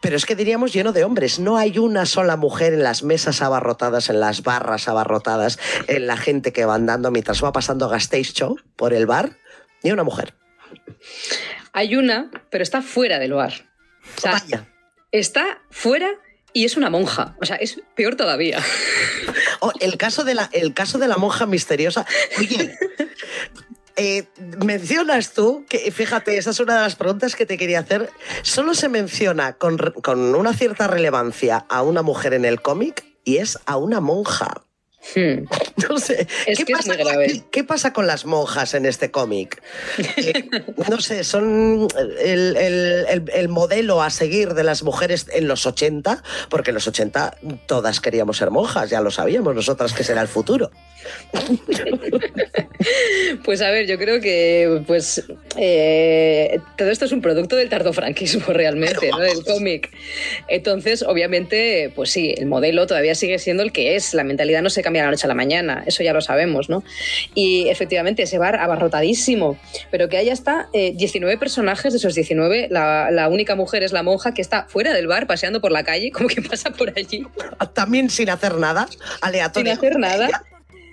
[0.00, 1.38] pero es que diríamos lleno de hombres.
[1.38, 5.58] No hay una sola mujer en las mesas abarrotadas, en las barras abarrotadas,
[5.88, 9.38] en la gente que va andando mientras va pasando Gasteiz Show por el bar.
[9.82, 10.34] Ni una mujer.
[11.72, 13.52] Hay una, pero está fuera del bar.
[14.16, 14.42] O sea,
[15.12, 16.10] está fuera
[16.52, 17.36] y es una monja.
[17.40, 18.60] O sea, es peor todavía.
[19.60, 22.06] Oh, el, caso de la, el caso de la monja misteriosa.
[22.38, 22.78] Oye,
[24.00, 24.28] eh,
[24.64, 28.10] mencionas tú, que fíjate, esa es una de las preguntas que te quería hacer,
[28.42, 33.36] solo se menciona con, con una cierta relevancia a una mujer en el cómic y
[33.36, 34.64] es a una monja.
[35.14, 35.46] Hmm.
[35.88, 36.26] No sé.
[36.46, 39.62] ¿qué, pasa con, ¿qué, pasa con las monjas en este cómic?
[40.20, 40.44] Eh,
[40.90, 41.88] no sé, son
[42.20, 48.00] el, modelo a seguir de las mujeres en los 80, porque en los 80 todas
[48.00, 50.70] queríamos ser monjas, ya lo sabíamos nosotras que será el futuro.
[53.44, 55.22] Pues a ver, yo creo que pues
[55.56, 59.18] eh, todo esto es un producto del tardofranquismo realmente, ¿no?
[59.18, 59.90] del cómic.
[60.48, 64.70] Entonces, obviamente, pues sí, el modelo todavía sigue siendo el que es, la mentalidad no
[64.70, 66.82] se cambia de la noche a la mañana, eso ya lo sabemos, ¿no?
[67.34, 69.58] Y efectivamente, ese bar abarrotadísimo,
[69.90, 74.02] pero que haya está 19 personajes, de esos 19, la, la única mujer es la
[74.02, 77.26] monja que está fuera del bar paseando por la calle, como que pasa por allí.
[77.74, 78.88] También sin hacer nada,
[79.20, 79.72] aleatorio.
[79.72, 80.28] Sin hacer nada.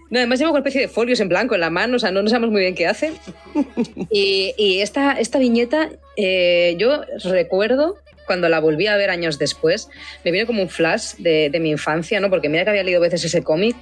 [0.10, 2.26] No, además lleva una especie de folios en blanco en la mano, o sea, no,
[2.28, 3.14] sabemos muy bien qué hace.
[4.10, 7.96] y, esta, esta viñeta, eh, yo recuerdo
[8.28, 9.90] cuando la volví a ver años después,
[10.24, 12.30] me vino como un flash de, mi infancia, ¿no?
[12.30, 13.76] Porque mira que había leído veces ese cómic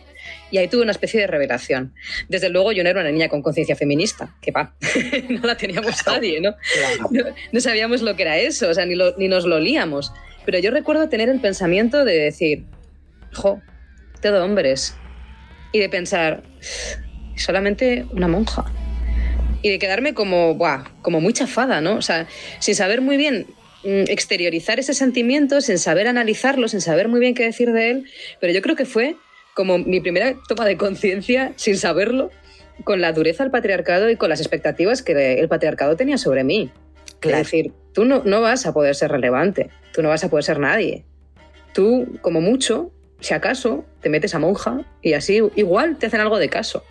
[0.51, 1.93] y ahí tuve una especie de revelación.
[2.29, 4.73] Desde luego yo no era una niña con conciencia feminista, que va,
[5.29, 6.55] no la teníamos nadie, ¿no?
[7.51, 7.60] ¿no?
[7.60, 10.13] sabíamos lo que era eso, o sea, ni, ni nos lo líamos.
[10.45, 12.65] Pero yo recuerdo tener el pensamiento de decir,
[13.34, 13.62] jo,
[14.21, 14.95] todo hombres,
[15.71, 16.43] y de pensar,
[17.36, 18.65] solamente una monja.
[19.62, 21.95] Y de quedarme como, buah, como muy chafada, ¿no?
[21.95, 22.27] O sea,
[22.60, 23.47] sin saber muy bien
[23.86, 28.06] exteriorizar ese sentimiento, sin saber analizarlo, sin saber muy bien qué decir de él,
[28.39, 29.15] pero yo creo que fue
[29.54, 32.30] como mi primera toma de conciencia, sin saberlo,
[32.84, 36.71] con la dureza del patriarcado y con las expectativas que el patriarcado tenía sobre mí.
[37.21, 40.43] Es decir, tú no, no vas a poder ser relevante, tú no vas a poder
[40.43, 41.06] ser nadie.
[41.74, 46.38] Tú, como mucho, si acaso, te metes a monja y así igual te hacen algo
[46.38, 46.84] de caso.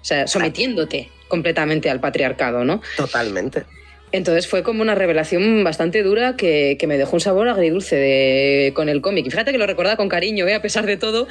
[0.00, 2.82] O sea, sometiéndote completamente al patriarcado, ¿no?
[2.96, 3.64] Totalmente.
[4.12, 8.88] Entonces fue como una revelación bastante dura que, me dejó un sabor agridulce de, con
[8.88, 9.26] el cómic.
[9.26, 10.54] Y fíjate que lo recordaba con cariño, ¿eh?
[10.54, 11.28] a pesar de todo,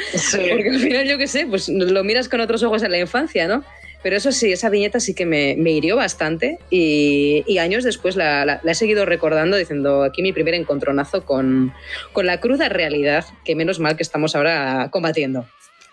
[0.50, 3.48] porque al final yo qué sé, pues lo miras con otros ojos en la infancia,
[3.48, 3.64] ¿no?
[4.02, 8.76] Pero eso sí, esa viñeta sí que me, hirió bastante y, años después la, he
[8.76, 11.74] seguido recordando diciendo aquí mi primer encontronazo con,
[12.14, 15.46] con la cruda realidad que menos mal que estamos ahora combatiendo.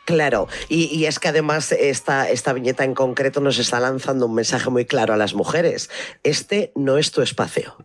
[0.06, 4.70] Claro, y, es que además esta, esta viñeta en concreto nos está lanzando un mensaje
[4.70, 5.90] muy claro a las mujeres.
[6.22, 7.76] Este no es tu espacio.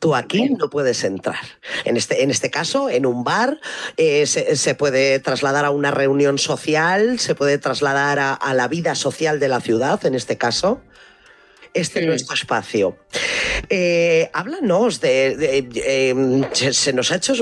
[0.00, 1.38] Tú aquí no puedes entrar.
[1.84, 3.60] En este, en este caso, en un bar,
[3.96, 9.38] eh, se, puede trasladar a una reunión social, se puede trasladar a, la vida social
[9.38, 10.82] de la ciudad, en este caso.
[11.72, 12.98] Este no es tu espacio.
[13.68, 15.68] Eh, háblanos de.
[15.86, 17.32] Em, se, nos ha hecho.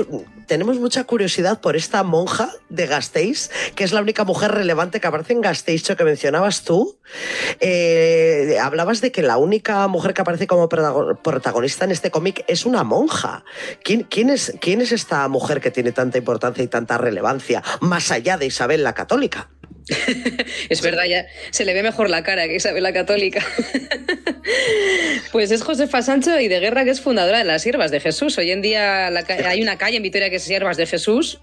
[0.47, 5.07] Tenemos mucha curiosidad por esta monja de Gasteiz, que es la única mujer relevante que
[5.07, 6.97] aparece en Gasteiz, que mencionabas tú.
[7.59, 12.65] Eh, hablabas de que la única mujer que aparece como protagonista en este cómic es
[12.65, 13.43] una monja.
[13.83, 18.37] ¿Quién, es, ¿Quién es esta mujer que tiene tanta importancia y tanta relevancia, más allá
[18.37, 19.49] de Isabel la Católica?
[20.69, 23.45] es verdad, ya se le ve mejor la cara que Isabel la Católica.
[25.31, 28.37] pues es Josefa Sancho y de Guerra, que es fundadora de las Siervas de Jesús.
[28.37, 31.39] Hoy en día hay una calle en Vitoria que Siervas de Jesús,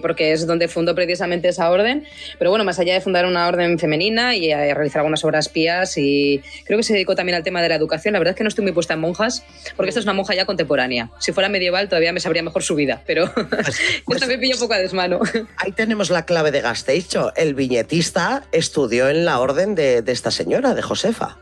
[0.00, 2.04] porque es donde fundó precisamente esa orden.
[2.38, 5.98] Pero bueno, más allá de fundar una orden femenina y a realizar algunas obras pías,
[5.98, 8.12] y creo que se dedicó también al tema de la educación.
[8.12, 10.36] La verdad es que no estoy muy puesta en monjas, porque esta es una monja
[10.36, 11.10] ya contemporánea.
[11.18, 14.74] Si fuera medieval todavía me sabría mejor su vida, pero pues, pues, me un poco
[14.74, 15.18] a desmano.
[15.56, 17.32] Ahí tenemos la clave de Gasteicho.
[17.34, 21.38] El viñetista estudió en la orden de, de esta señora, de Josefa.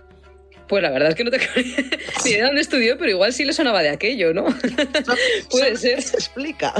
[0.68, 1.38] Pues la verdad es que no te
[2.24, 4.44] ni de dónde estudió, pero igual sí le sonaba de aquello, ¿no?
[5.50, 6.02] Puede ser.
[6.02, 6.72] Se explica.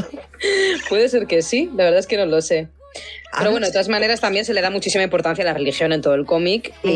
[0.88, 2.68] Puede ser que sí, la verdad es que no lo sé.
[3.36, 6.00] Pero bueno, de todas maneras también se le da muchísima importancia a la religión en
[6.00, 6.88] todo el cómic mm.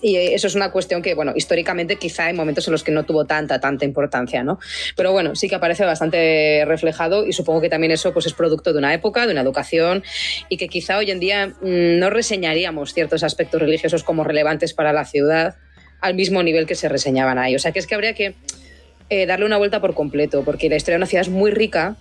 [0.00, 3.02] y, eso es una cuestión que, bueno, históricamente quizá hay momentos en los que no
[3.02, 4.60] tuvo tanta, tanta importancia, ¿no?
[4.96, 8.72] Pero bueno, sí que aparece bastante reflejado y supongo que también eso pues, es producto
[8.72, 10.04] de una época, de una educación
[10.48, 14.92] y que quizá hoy en día mm, no reseñaríamos ciertos aspectos religiosos como relevantes para
[14.92, 15.56] la ciudad
[16.04, 17.56] al mismo nivel que se reseñaban ahí.
[17.56, 18.34] O sea que es que habría que
[19.08, 21.96] eh, darle una vuelta por completo, porque la historia de una ciudad es muy rica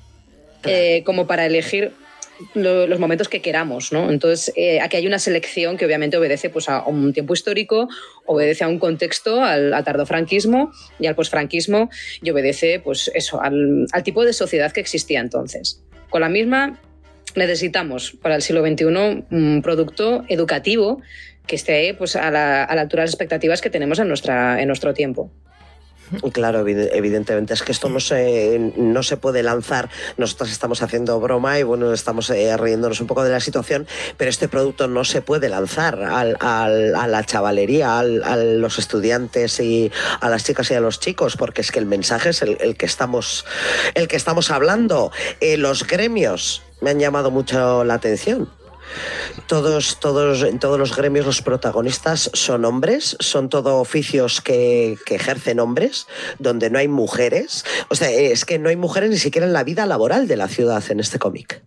[0.66, 1.94] eh, como para elegir
[2.54, 4.10] los momentos que queramos, ¿no?
[4.10, 7.88] Entonces, eh, aquí hay una selección que obviamente obedece pues, a un tiempo histórico,
[8.26, 11.90] obedece a un contexto, al, al tardofranquismo y al posfranquismo,
[12.22, 15.82] y obedece pues, eso, al, al tipo de sociedad que existía entonces.
[16.10, 16.82] Con la misma
[17.36, 18.86] necesitamos para el siglo XXI
[19.32, 21.02] un producto educativo
[21.46, 24.94] que esté pues, a, la, altura de las expectativas que tenemos en, nuestra, en nuestro
[24.94, 25.32] tiempo.
[26.32, 29.90] Claro, evidentemente es que esto no se, no se puede lanzar.
[30.18, 34.30] Nosotros estamos haciendo broma y bueno, estamos eh, riéndonos un poco de la situación, pero
[34.30, 40.30] este producto no se puede lanzar al, a la chavalería, a los estudiantes y a
[40.30, 43.46] las chicas y a los chicos, porque es que el mensaje es el, que, estamos,
[43.96, 45.12] el que estamos hablando.
[45.40, 48.50] Eh, los gremios me han llamado mucho la atención
[49.48, 55.60] todos, todos, en todos los gremios los protagonistas son hombres, son todo oficios que, ejercen
[55.60, 56.08] hombres,
[56.40, 57.66] donde no hay mujeres.
[57.90, 60.48] O sea, es que no hay mujeres ni siquiera en la vida laboral de la
[60.48, 61.64] ciudad en este cómic.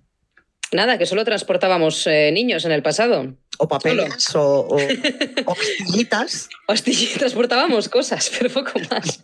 [0.72, 3.34] Nada, que solo transportábamos eh, niños en el pasado.
[3.58, 4.78] O papeles, o, o,
[5.46, 6.48] hostillitas.
[7.18, 9.20] transportábamos cosas, pero poco más.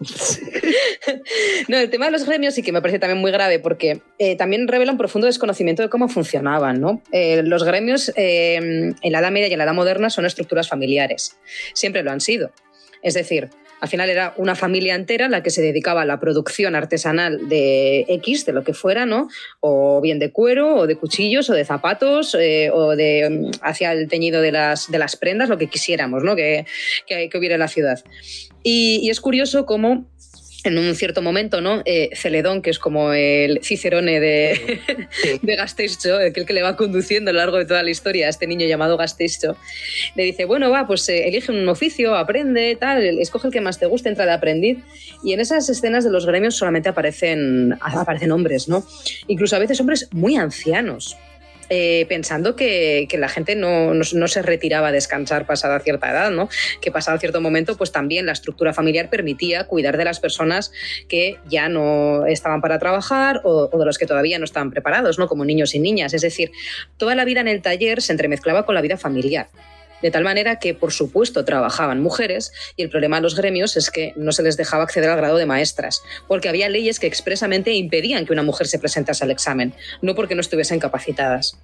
[1.69, 4.37] no, el tema de los gremios sí que me parece también muy grave porque eh,
[4.37, 6.81] también revela un profundo desconocimiento de cómo funcionaban.
[6.81, 7.03] ¿no?
[7.13, 11.37] Eh, los gremios en la Edad Media y en la Edad Moderna son estructuras familiares.
[11.75, 12.53] Siempre lo han sido.
[13.03, 13.51] Es decir,
[13.83, 18.07] al final era una familia entera la que se dedicaba a la producción artesanal de
[18.07, 19.27] X, de lo que fuera, ¿no?
[19.59, 23.91] O bien de cuero, o de cuchillos, o de zapatos, eh, o de mm, hacia
[23.91, 26.37] el teñido de las, de las prendas, lo que quisiéramos, ¿no?
[26.37, 26.65] Que,
[27.09, 28.05] que, hubiera en la ciudad.
[28.63, 30.07] Y es curioso cómo
[30.65, 31.83] en un cierto momento, ¿no?
[31.85, 34.81] Eh, Celedón, que es como el Cicerone de,
[35.43, 38.31] de Gasteicho, el que le va conduciendo a lo largo de toda la historia a
[38.31, 39.57] este niño llamado Gasteicho,
[40.15, 43.79] le dice, bueno, va, pues eh, elige un oficio, aprende, tal, escoge el que más
[43.79, 44.79] te guste, entra de aprendiz.
[45.25, 48.85] Y en esas escenas de los gremios solamente aparecen, aparecen hombres, ¿no?
[49.27, 51.17] Incluso a veces hombres muy ancianos.
[51.75, 56.51] Eh, pensando que, la gente no, se retiraba a descansar pasada cierta edad, ¿no?
[56.83, 60.71] que pasado cierto momento pues también la estructura familiar permitía cuidar de las personas
[61.09, 65.19] que ya no estaban para trabajar o, o, de los que todavía no estaban preparados,
[65.19, 65.29] ¿no?
[65.29, 66.13] como niños y niñas.
[66.13, 66.53] Es decir,
[66.99, 69.49] toda la vida en el taller se entremezclaba con la vida familiar
[70.03, 73.91] de tal manera que, por supuesto, trabajaban mujeres y el problema de los gremios es
[73.91, 77.73] que no se les dejaba acceder al grado de maestras, porque había leyes que expresamente
[77.73, 81.57] impedían que una mujer se presentase al examen, no porque no estuviesen capacitadas.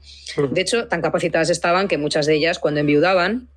[0.51, 3.49] De hecho, tan capacitadas estaban que muchas de ellas, cuando enviudaban,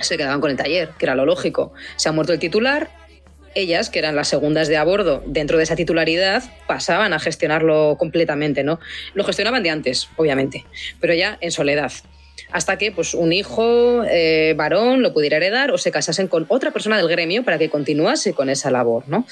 [0.00, 1.72] se quedaban con el taller, que era lo lógico.
[1.96, 2.90] Se ha muerto el titular,
[3.54, 7.96] ellas, que eran las segundas de a bordo dentro de esa titularidad, pasaban a gestionarlo
[7.98, 8.80] completamente, ¿no?
[9.14, 10.64] Lo gestionaban de antes, obviamente,
[11.00, 11.92] pero ya en soledad
[12.50, 16.70] hasta que pues, un hijo eh, varón lo pudiera heredar o se casasen con otra
[16.70, 19.04] persona del gremio para que continuase con esa labor.
[19.08, 19.26] ¿no?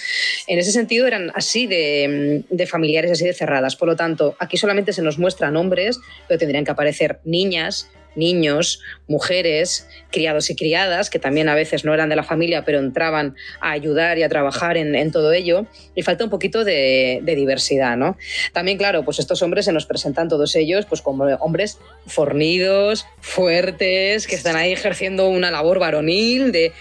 [0.46, 3.76] En ese sentido eran así de, de, familiares, así de cerradas.
[3.76, 8.80] Por lo tanto, aquí solamente se nos muestran hombres, pero tendrían que aparecer niñas, niños,
[9.08, 13.36] mujeres, criados y criadas, que también a veces no eran de la familia, pero entraban
[13.60, 18.16] a ayudar y a trabajar en, todo ello, y falta un poquito de, diversidad, ¿no?
[18.52, 24.26] También, claro, pues estos hombres se nos presentan todos ellos pues como hombres fornidos, fuertes,
[24.26, 26.72] que están ahí ejerciendo una labor varonil de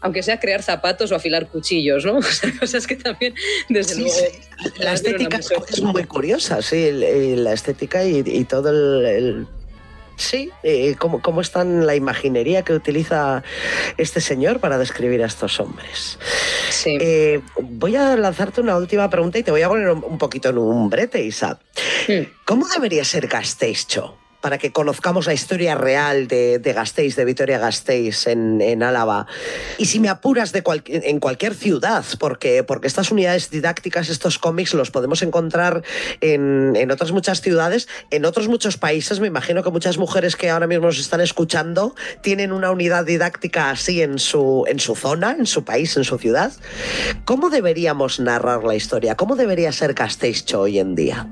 [0.00, 2.18] aunque sea crear zapatos o afilar cuchillos, ¿no?
[2.18, 3.34] O sea, cosas que también,
[3.70, 4.14] desde luego...
[4.78, 9.46] La estética es, muy curiosa, sí, la estética y, todo el
[10.16, 13.42] Sí, eh, ¿cómo, ¿cómo, está en la imaginería que utiliza
[13.96, 16.18] este señor para describir a estos hombres?
[16.70, 16.96] Sí.
[17.00, 20.58] Eh, voy a lanzarte una última pregunta y te voy a poner un poquito en
[20.58, 21.58] un brete, Isa.
[22.08, 22.26] Hmm.
[22.44, 23.86] ¿Cómo debería ser Gasteiz
[24.44, 29.26] para que conozcamos la historia real de, de Gasteiz, de Vitoria Gasteiz en, en Álava.
[29.78, 34.74] Y si me apuras de en cualquier ciudad, porque, porque estas unidades didácticas, estos cómics,
[34.74, 35.82] los podemos encontrar
[36.20, 39.18] en, en, otras muchas ciudades, en otros muchos países.
[39.18, 43.70] Me imagino que muchas mujeres que ahora mismo nos están escuchando tienen una unidad didáctica
[43.70, 46.52] así en su, en su zona, en su país, en su ciudad.
[47.24, 49.14] ¿Cómo deberíamos narrar la historia?
[49.14, 51.26] ¿Cómo debería ser Gasteiz hoy en día?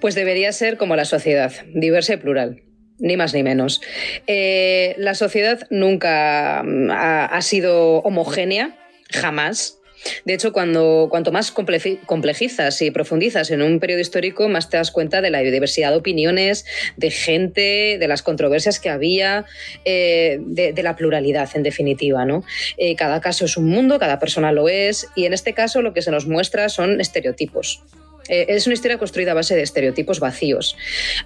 [0.00, 2.62] Pues debería ser como la sociedad, diversa y plural
[2.98, 3.80] ni más ni menos.
[4.26, 8.76] Eh, la sociedad nunca mm, ha, sido homogénea,
[9.10, 9.76] jamás.
[10.24, 14.92] De hecho, cuando, cuanto más complejizas y profundizas en un periodo histórico, más te das
[14.92, 16.64] cuenta de la diversidad de opiniones,
[16.96, 19.44] de gente, de las controversias que había,
[19.84, 22.24] eh, de, la pluralidad, en definitiva.
[22.24, 22.44] ¿no?
[22.76, 25.92] Eh, cada caso es un mundo, cada persona lo es, y en este caso lo
[25.92, 27.82] que se nos muestra son estereotipos.
[28.28, 30.76] Eh, es una historia construida a base de estereotipos vacíos.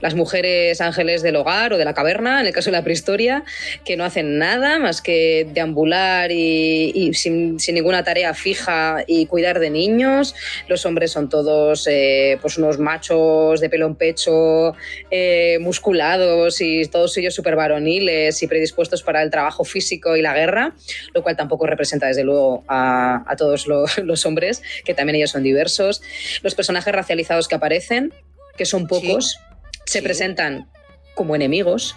[0.00, 3.44] Las mujeres ángeles del hogar o de la caverna, en el caso de la prehistoria,
[3.84, 9.70] que no hacen nada más que deambular y, sin, ninguna tarea fija y cuidar de
[9.70, 10.34] niños.
[10.68, 14.74] Los hombres son todos eh, pues unos machos de pelo en pecho,
[15.10, 20.34] eh, musculados y todos ellos súper varoniles y predispuestos para el trabajo físico y la
[20.34, 20.74] guerra,
[21.14, 25.42] lo cual tampoco representa desde luego a, todos los, los hombres, que también ellos son
[25.42, 26.02] diversos.
[26.42, 28.12] Los personajes racializados que aparecen,
[28.56, 29.38] que son pocos,
[29.86, 30.68] se presentan
[31.14, 31.96] como enemigos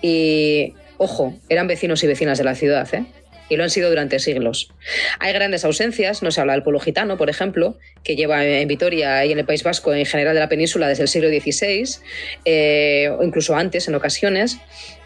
[0.00, 3.04] y, ojo, eran vecinos y vecinas de la ciudad, ¿eh?
[3.52, 4.72] Y lo han sido durante siglos.
[5.18, 9.26] Hay grandes ausencias, no se habla del pueblo gitano, por ejemplo, que lleva en Vitoria
[9.26, 11.98] y en el País Vasco en general de la península desde el siglo XVI,
[12.46, 14.56] eh, o incluso antes en ocasiones,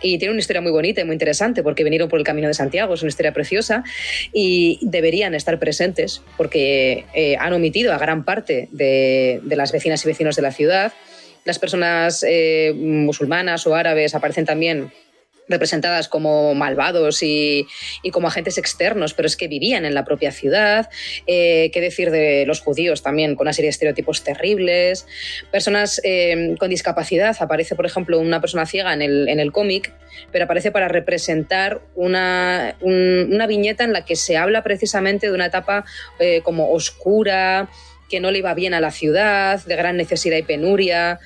[0.01, 2.55] y tiene una historia muy bonita y muy interesante porque vinieron por el Camino de
[2.55, 3.83] Santiago, es una historia preciosa,
[4.33, 10.09] y deberían estar presentes porque eh, han omitido a gran parte de, las vecinas y
[10.09, 10.93] vecinos de la ciudad.
[11.45, 14.93] Las personas eh, musulmanas o árabes aparecen también
[15.49, 17.67] representadas como malvados y,
[18.13, 20.89] como agentes externos, pero es que vivían en la propia ciudad.
[21.27, 25.07] Eh, ¿Qué decir de los judíos también, con una serie de estereotipos terribles?
[25.51, 27.37] Personas eh, con discapacidad.
[27.41, 29.93] Aparece, por ejemplo, una persona ciega en el, en el cómic,
[30.33, 35.47] pero aparece para representar una, una, viñeta en la que se habla precisamente de una
[35.47, 35.85] etapa
[36.19, 37.69] eh, como oscura,
[38.09, 41.19] que no le iba bien a la ciudad, de gran necesidad y penuria.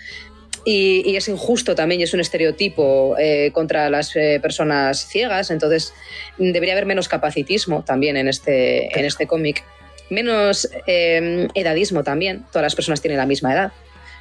[0.65, 5.95] Y, es injusto también y es un estereotipo eh, contra las eh, personas ciegas, entonces
[6.39, 9.65] debería haber menos capacitismo también en este, en este cómic.
[10.11, 13.73] Menos em, edadismo también, todas las personas tienen la misma edad.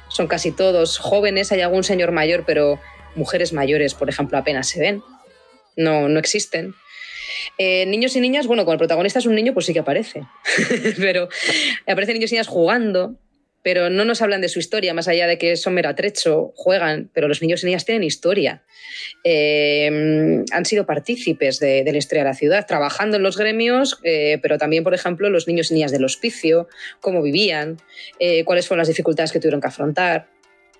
[0.08, 2.80] Son casi todos jóvenes, hay algún señor mayor, pero
[3.16, 5.02] mujeres mayores, por ejemplo, apenas se ven.
[5.76, 6.74] No, no existen.
[7.58, 10.22] Eh, niños y niñas, bueno, cuando el protagonista es un niño, pues sí que aparece.
[10.98, 11.28] pero
[11.86, 13.16] aparecen niños y niñas jugando,
[13.62, 17.10] pero no nos hablan de su historia, más allá de que son mero atrecho, juegan,
[17.12, 18.62] pero los niños y niñas tienen historia.
[19.24, 24.38] Eh, han sido partícipes de, la historia de la ciudad, trabajando en los gremios, eh,
[24.40, 26.68] pero también, por ejemplo, los niños y niñas del hospicio,
[27.00, 27.76] cómo vivían,
[28.18, 30.28] eh, cuáles fueron las dificultades que tuvieron que afrontar.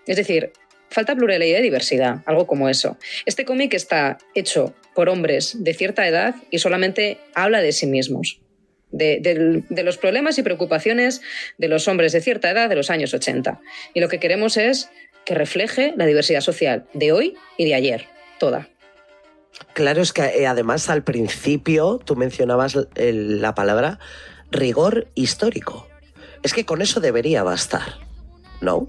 [0.07, 0.53] Es decir,
[0.89, 2.97] falta pluralidad y diversidad, algo como eso.
[3.26, 8.41] Este cómic está hecho por hombres de cierta edad y solamente habla de sí mismos
[8.91, 11.20] de, los problemas y preocupaciones
[11.59, 13.61] de los hombres de cierta edad de los años 80.
[13.95, 14.91] Y lo que queremos es
[15.24, 18.07] que refleje la diversidad social de hoy y de ayer,
[18.38, 18.68] toda.
[19.74, 23.99] Claro, es que eh, además al principio tú mencionabas la palabra
[24.51, 25.88] rigor histórico.
[26.43, 27.99] Es que con eso debería bastar,
[28.61, 28.88] ¿no?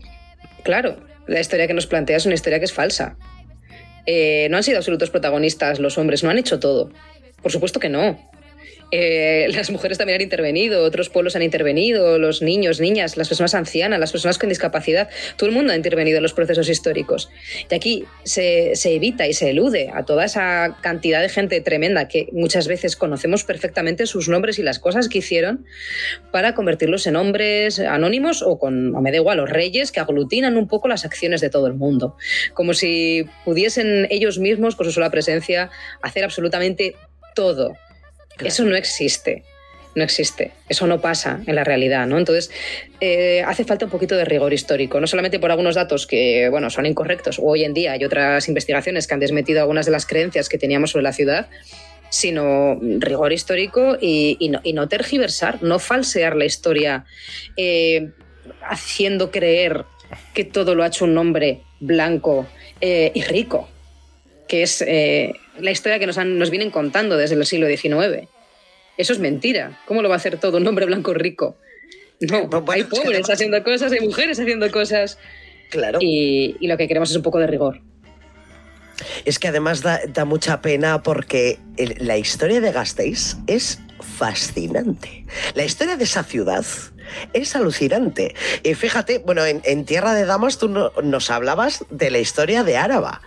[0.63, 0.97] Claro,
[1.27, 3.17] la historia que nos plantea es una historia que es falsa.
[4.05, 6.91] Eh, no han sido absolutos protagonistas los hombres, no han hecho todo.
[7.41, 8.17] Por supuesto que no.
[8.91, 13.55] Eh, las mujeres también han intervenido, otros pueblos han intervenido, los niños, niñas, las personas
[13.55, 17.29] ancianas, las personas con discapacidad, todo el mundo ha intervenido en los procesos históricos.
[17.69, 22.27] Y aquí se, evita y se elude a toda esa cantidad de gente tremenda que
[22.33, 25.65] muchas veces conocemos perfectamente sus nombres y las cosas que hicieron
[26.31, 30.57] para convertirlos en hombres anónimos o con, o me da igual, los reyes que aglutinan
[30.57, 32.17] un poco las acciones de todo el mundo.
[32.53, 35.69] Como si pudiesen ellos mismos, con su sola presencia,
[36.01, 36.95] hacer absolutamente
[37.35, 37.77] todo
[38.45, 39.43] eso no existe.
[39.93, 40.51] No existe.
[40.69, 42.17] Eso no pasa en la realidad, ¿no?
[42.17, 42.49] Entonces,
[43.01, 46.69] eh, hace falta un poquito de rigor histórico, no solamente por algunos datos que, bueno,
[46.69, 50.05] son incorrectos, o hoy en día hay otras investigaciones que han desmetido algunas de las
[50.05, 51.49] creencias que teníamos sobre la ciudad,
[52.09, 57.05] sino rigor histórico y, no, tergiversar, no falsear la historia
[57.57, 58.11] eh,
[58.63, 59.85] haciendo creer
[60.33, 62.47] que todo lo ha hecho un hombre blanco
[62.81, 63.69] eh, y rico,
[64.51, 65.31] que es eh,
[65.61, 68.27] la historia que nos, nos vienen contando desde el siglo XIX.
[68.97, 69.79] Eso es mentira.
[69.85, 71.55] ¿Cómo lo va a hacer todo un hombre blanco rico?
[72.19, 75.17] No, hay pobres haciendo cosas, hay mujeres haciendo cosas.
[75.69, 75.99] Claro.
[76.01, 77.79] Y, y, lo que queremos es un poco de rigor.
[79.23, 83.79] Es que además da, mucha pena porque la historia de Gasteiz es
[84.17, 85.25] fascinante.
[85.55, 86.65] La historia de esa ciudad
[87.31, 88.35] es alucinante.
[88.63, 93.21] Y fíjate, bueno, en, Tierra de Damas tú nos hablabas de la historia de Áraba.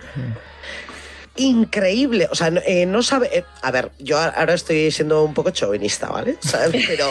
[1.37, 3.39] Increíble, o sea, no, eh, sabe.
[3.39, 6.39] Eh, a ver, yo ahora estoy siendo un poco chauvinista, ¿vale?
[6.87, 7.11] Pero,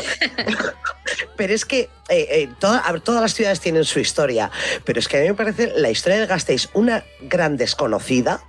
[1.35, 4.49] pero es que eh, todas las ciudades tienen su historia,
[4.85, 8.41] pero es que a mí me parece la historia de Gasteiz una gran desconocida,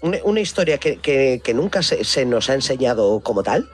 [0.00, 3.70] una, historia que, nunca se, nos ha enseñado como tal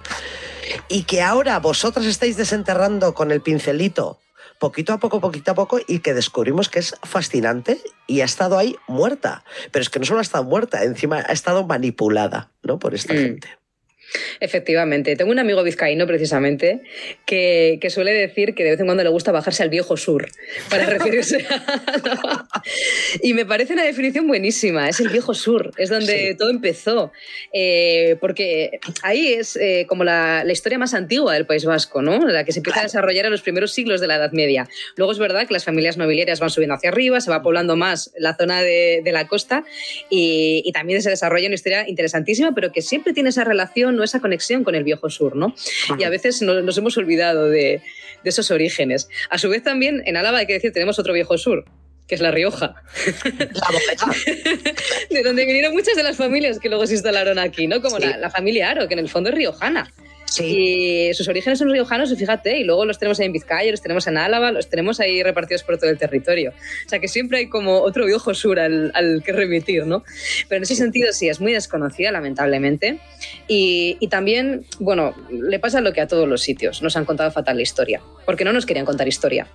[0.88, 4.20] y que ahora vosotras estáis desenterrando con el pincelito
[4.60, 8.58] poquito a poco, poquito a poco, y que descubrimos que es fascinante y ha estado
[8.58, 9.42] ahí muerta.
[9.72, 12.78] Pero es que no solo ha estado muerta, encima ha estado manipulada ¿no?
[12.78, 13.16] por esta mm.
[13.16, 13.48] gente.
[14.40, 15.16] Efectivamente.
[15.16, 16.82] Tengo un amigo vizcaíno, precisamente,
[17.26, 20.28] que, suele decir que de vez en cuando le gusta bajarse al viejo sur
[20.68, 22.46] para referirse a...
[23.22, 24.88] y me parece una definición buenísima.
[24.88, 27.12] Es el viejo sur, es donde todo empezó.
[27.52, 32.18] Eh, porque ahí es eh, como la, historia más antigua del País Vasco, ¿no?
[32.26, 34.68] La que se empieza a desarrollar en los primeros siglos de la Edad Media.
[34.96, 38.12] Luego es verdad que las familias nobiliarias van subiendo hacia arriba, se va poblando más
[38.18, 39.64] la zona de, la costa
[40.08, 44.20] y, y también se desarrolla una historia interesantísima, pero que siempre tiene esa relación esa
[44.20, 45.54] conexión con el viejo sur, ¿no?
[45.98, 47.82] Y a veces nos, hemos olvidado de,
[48.24, 49.08] esos orígenes.
[49.30, 51.64] A su vez también en Álava hay que decir, tenemos otro viejo sur,
[52.06, 52.74] que es La Rioja.
[55.10, 57.80] de donde vinieron muchas de las familias que luego se instalaron aquí, ¿no?
[57.80, 59.90] Como la, la, familia Aro, que en el fondo es riojana.
[60.38, 63.80] Y sus orígenes son riojanos, y fíjate, y luego los tenemos ahí en Vizcaya, los
[63.80, 66.52] tenemos en Álava, los tenemos ahí repartidos por todo el territorio.
[66.86, 70.04] O sea que siempre hay como otro viejo sur al, que remitir, ¿no?
[70.48, 73.00] Pero en ese sentido sí, es muy desconocida, lamentablemente.
[73.48, 77.30] Y, y, también, bueno, le pasa lo que a todos los sitios, nos han contado
[77.30, 79.48] fatal la historia, porque no nos querían contar historia.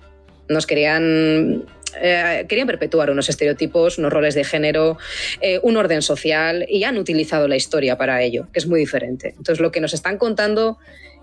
[0.48, 1.64] Nos querían
[2.00, 4.98] eh, querían perpetuar unos estereotipos, unos roles de género,
[5.40, 9.34] eh, un orden social y han utilizado la historia para ello, que es muy diferente.
[9.36, 10.78] Entonces, lo que nos están contando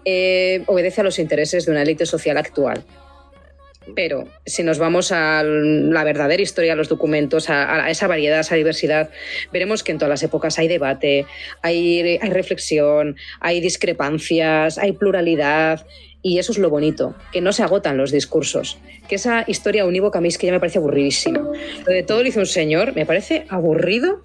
[0.05, 2.83] eh, obedece a los intereses de una élite social actual.
[3.95, 8.41] Pero si nos vamos a la verdadera historia, a los documentos, a, esa variedad, a
[8.41, 9.09] esa diversidad,
[9.51, 11.25] veremos que en todas las épocas hay debate,
[11.61, 15.85] hay, hay reflexión, hay discrepancias, hay pluralidad
[16.23, 18.79] y eso es lo bonito, que no se agotan los discursos.
[19.09, 21.39] Que esa historia unívoca a que ya me parece aburridísima.
[21.85, 24.21] Lo de todo lo hizo un señor, me parece aburrido.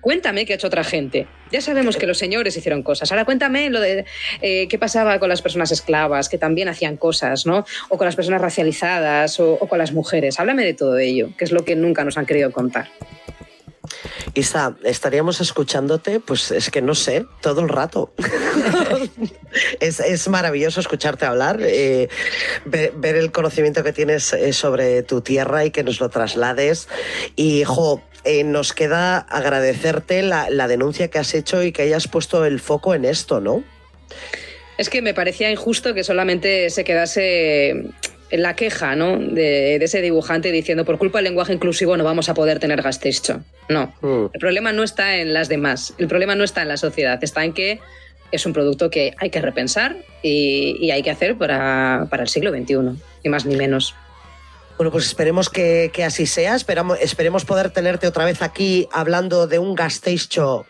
[0.00, 1.26] Cuéntame qué ha hecho otra gente.
[1.50, 3.10] Ya sabemos que los señores hicieron cosas.
[3.10, 4.04] Ahora cuéntame lo de
[4.40, 7.66] eh, qué pasaba con las personas esclavas, que también hacían cosas, ¿no?
[7.88, 10.38] O con las personas racializadas o con las mujeres.
[10.38, 12.88] Háblame de todo ello, que es lo que nunca nos han querido contar.
[14.34, 18.12] Isa, estaríamos escuchándote, pues es que no sé, todo el rato.
[19.80, 22.08] es, maravilloso escucharte hablar, eh,
[22.64, 26.88] ver, el conocimiento que tienes eh, sobre tu tierra y que nos lo traslades.
[27.36, 32.08] Y, jo, eh, nos queda agradecerte la, la denuncia que has hecho y que hayas
[32.08, 33.64] puesto el foco en esto, ¿no?
[34.78, 37.90] Es que me parecía injusto que solamente se quedase
[38.32, 39.18] la queja ¿no?
[39.18, 43.42] de, ese dibujante diciendo por culpa del lenguaje inclusivo no vamos a poder tener Gastecho.
[43.68, 44.30] No, mm.
[44.32, 47.44] el problema no está en las demás, el problema no está en la sociedad, está
[47.44, 47.80] en que
[48.32, 52.76] es un producto que hay que repensar y, hay que hacer para, el siglo XXI,
[53.24, 53.94] ni más ni menos.
[54.78, 56.56] Bueno, pues esperemos que, así sea.
[56.56, 60.64] Esperamos, esperemos poder tenerte otra vez aquí hablando de un Gasteicho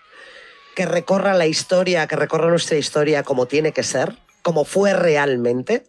[0.74, 5.84] que recorra la historia, que recorra nuestra historia como tiene que ser como fue realmente.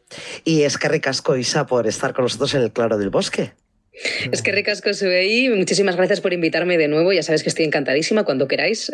[0.45, 3.54] Y es que ricasco, Isa, por estar con nosotros en el Claro del Bosque.
[4.32, 5.49] Es que ricasco ahí.
[5.49, 7.14] Muchísimas gracias por invitarme de nuevo.
[7.14, 8.91] Ya sabes que estoy encantadísima cuando queráis.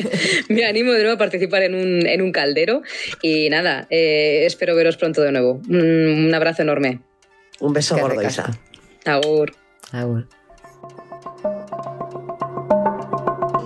[0.48, 1.74] Me animo de nuevo a participar en
[2.22, 2.82] un, caldero.
[3.22, 5.60] Y nada, eh, espero veros pronto de nuevo.
[5.68, 7.00] Un, abrazo enorme.
[7.60, 8.50] Un beso gordo, Isa.
[9.06, 9.54] Agur.
[9.92, 10.28] Agur.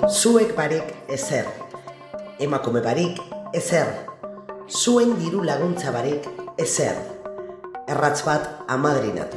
[0.08, 1.46] Zuek barik ezer.
[2.38, 3.18] Emakume barik
[3.52, 4.15] ezer
[4.68, 6.26] zuen diru laguntza barik
[6.58, 6.96] ezer.
[7.86, 9.36] Erratz bat amadrinatu.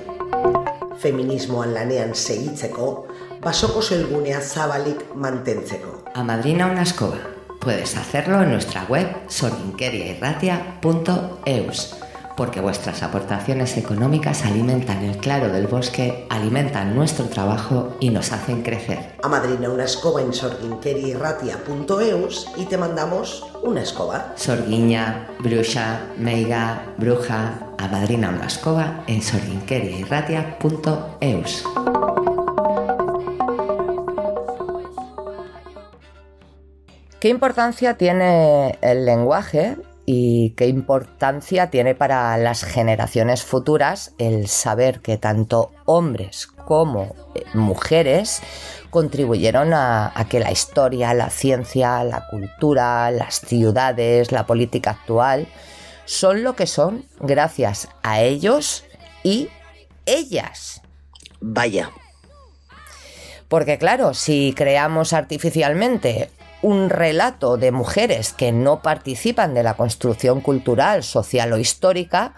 [0.99, 3.07] Feminismoan lanean segitzeko,
[3.43, 6.03] basoko zelgunea zabalik mantentzeko.
[6.15, 7.17] Amadrina una escoba.
[7.59, 11.95] Puedes hacerlo en nuestra web sorinkeriairratia.eus.
[12.39, 18.63] porque vuestras aportaciones económicas alimentan el claro del bosque, alimentan nuestro trabajo y nos hacen
[18.63, 19.15] crecer.
[19.21, 24.31] Amadrina una escoba en sorguinqueriratia.eus y te mandamos una escoba.
[24.37, 31.65] Sorguiña, bruja, meiga, bruja, amadrina una escoba en sorguinqueriratia.eus.
[37.19, 39.75] ¿Qué importancia tiene el lenguaje
[40.12, 47.43] y qué importancia tiene para las generaciones futuras el saber que tanto hombres como eh,
[47.53, 48.41] mujeres
[48.89, 55.47] contribuyeron a, que la historia, la ciencia, la cultura, las ciudades, la política actual
[56.05, 58.86] son lo que son gracias a ellos
[59.22, 59.49] y
[60.07, 60.82] ellas.
[61.39, 61.91] Vaya.
[63.47, 66.32] Porque claro, si creamos artificialmente
[66.62, 72.34] un relato de mujeres que no participan de la construcción cultural, social o histórica,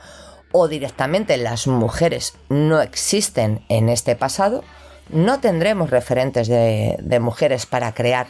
[0.51, 4.63] o directamente las mujeres no existen en este pasado,
[5.09, 8.27] no tendremos referentes de, mujeres para crear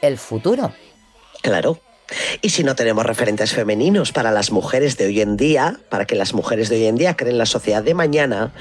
[0.00, 0.72] el futuro.
[1.42, 1.78] Claro.
[2.42, 6.14] Y si no tenemos referentes femeninos para las mujeres de hoy en día, para que
[6.14, 8.52] las mujeres de hoy en día creen la sociedad de mañana,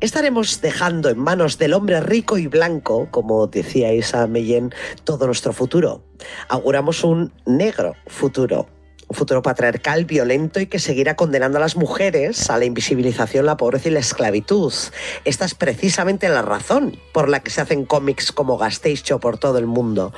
[0.00, 4.72] estaremos dejando en manos del hombre rico y blanco, como decía Isa Meyen,
[5.04, 6.02] todo nuestro futuro.
[6.48, 8.68] Auguramos un negro futuro,
[9.08, 13.56] un futuro patriarcal, violento y que seguirá condenando a las mujeres a la invisibilización, la
[13.56, 14.72] pobreza y la esclavitud.
[15.24, 19.58] Esta es precisamente la razón por la que se hacen cómics como Gasteicho por todo
[19.58, 20.12] el mundo,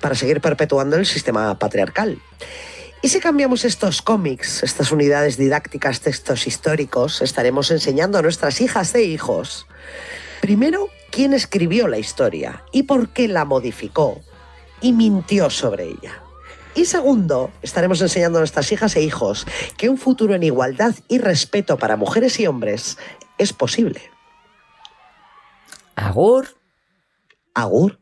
[0.00, 2.18] para seguir perpetuando el sistema patriarcal.
[3.04, 8.94] Y si cambiamos estos cómics, estas unidades didácticas, textos históricos, estaremos enseñando a nuestras hijas
[8.94, 9.66] e hijos,
[10.40, 14.20] primero, quién escribió la historia y por qué la modificó
[14.80, 16.22] y mintió sobre ella.
[16.76, 21.18] Y segundo, estaremos enseñando a nuestras hijas e hijos que un futuro en igualdad y
[21.18, 22.98] respeto para mujeres y hombres
[23.36, 24.00] es posible.
[25.96, 26.56] Agur.
[27.52, 28.01] Agur.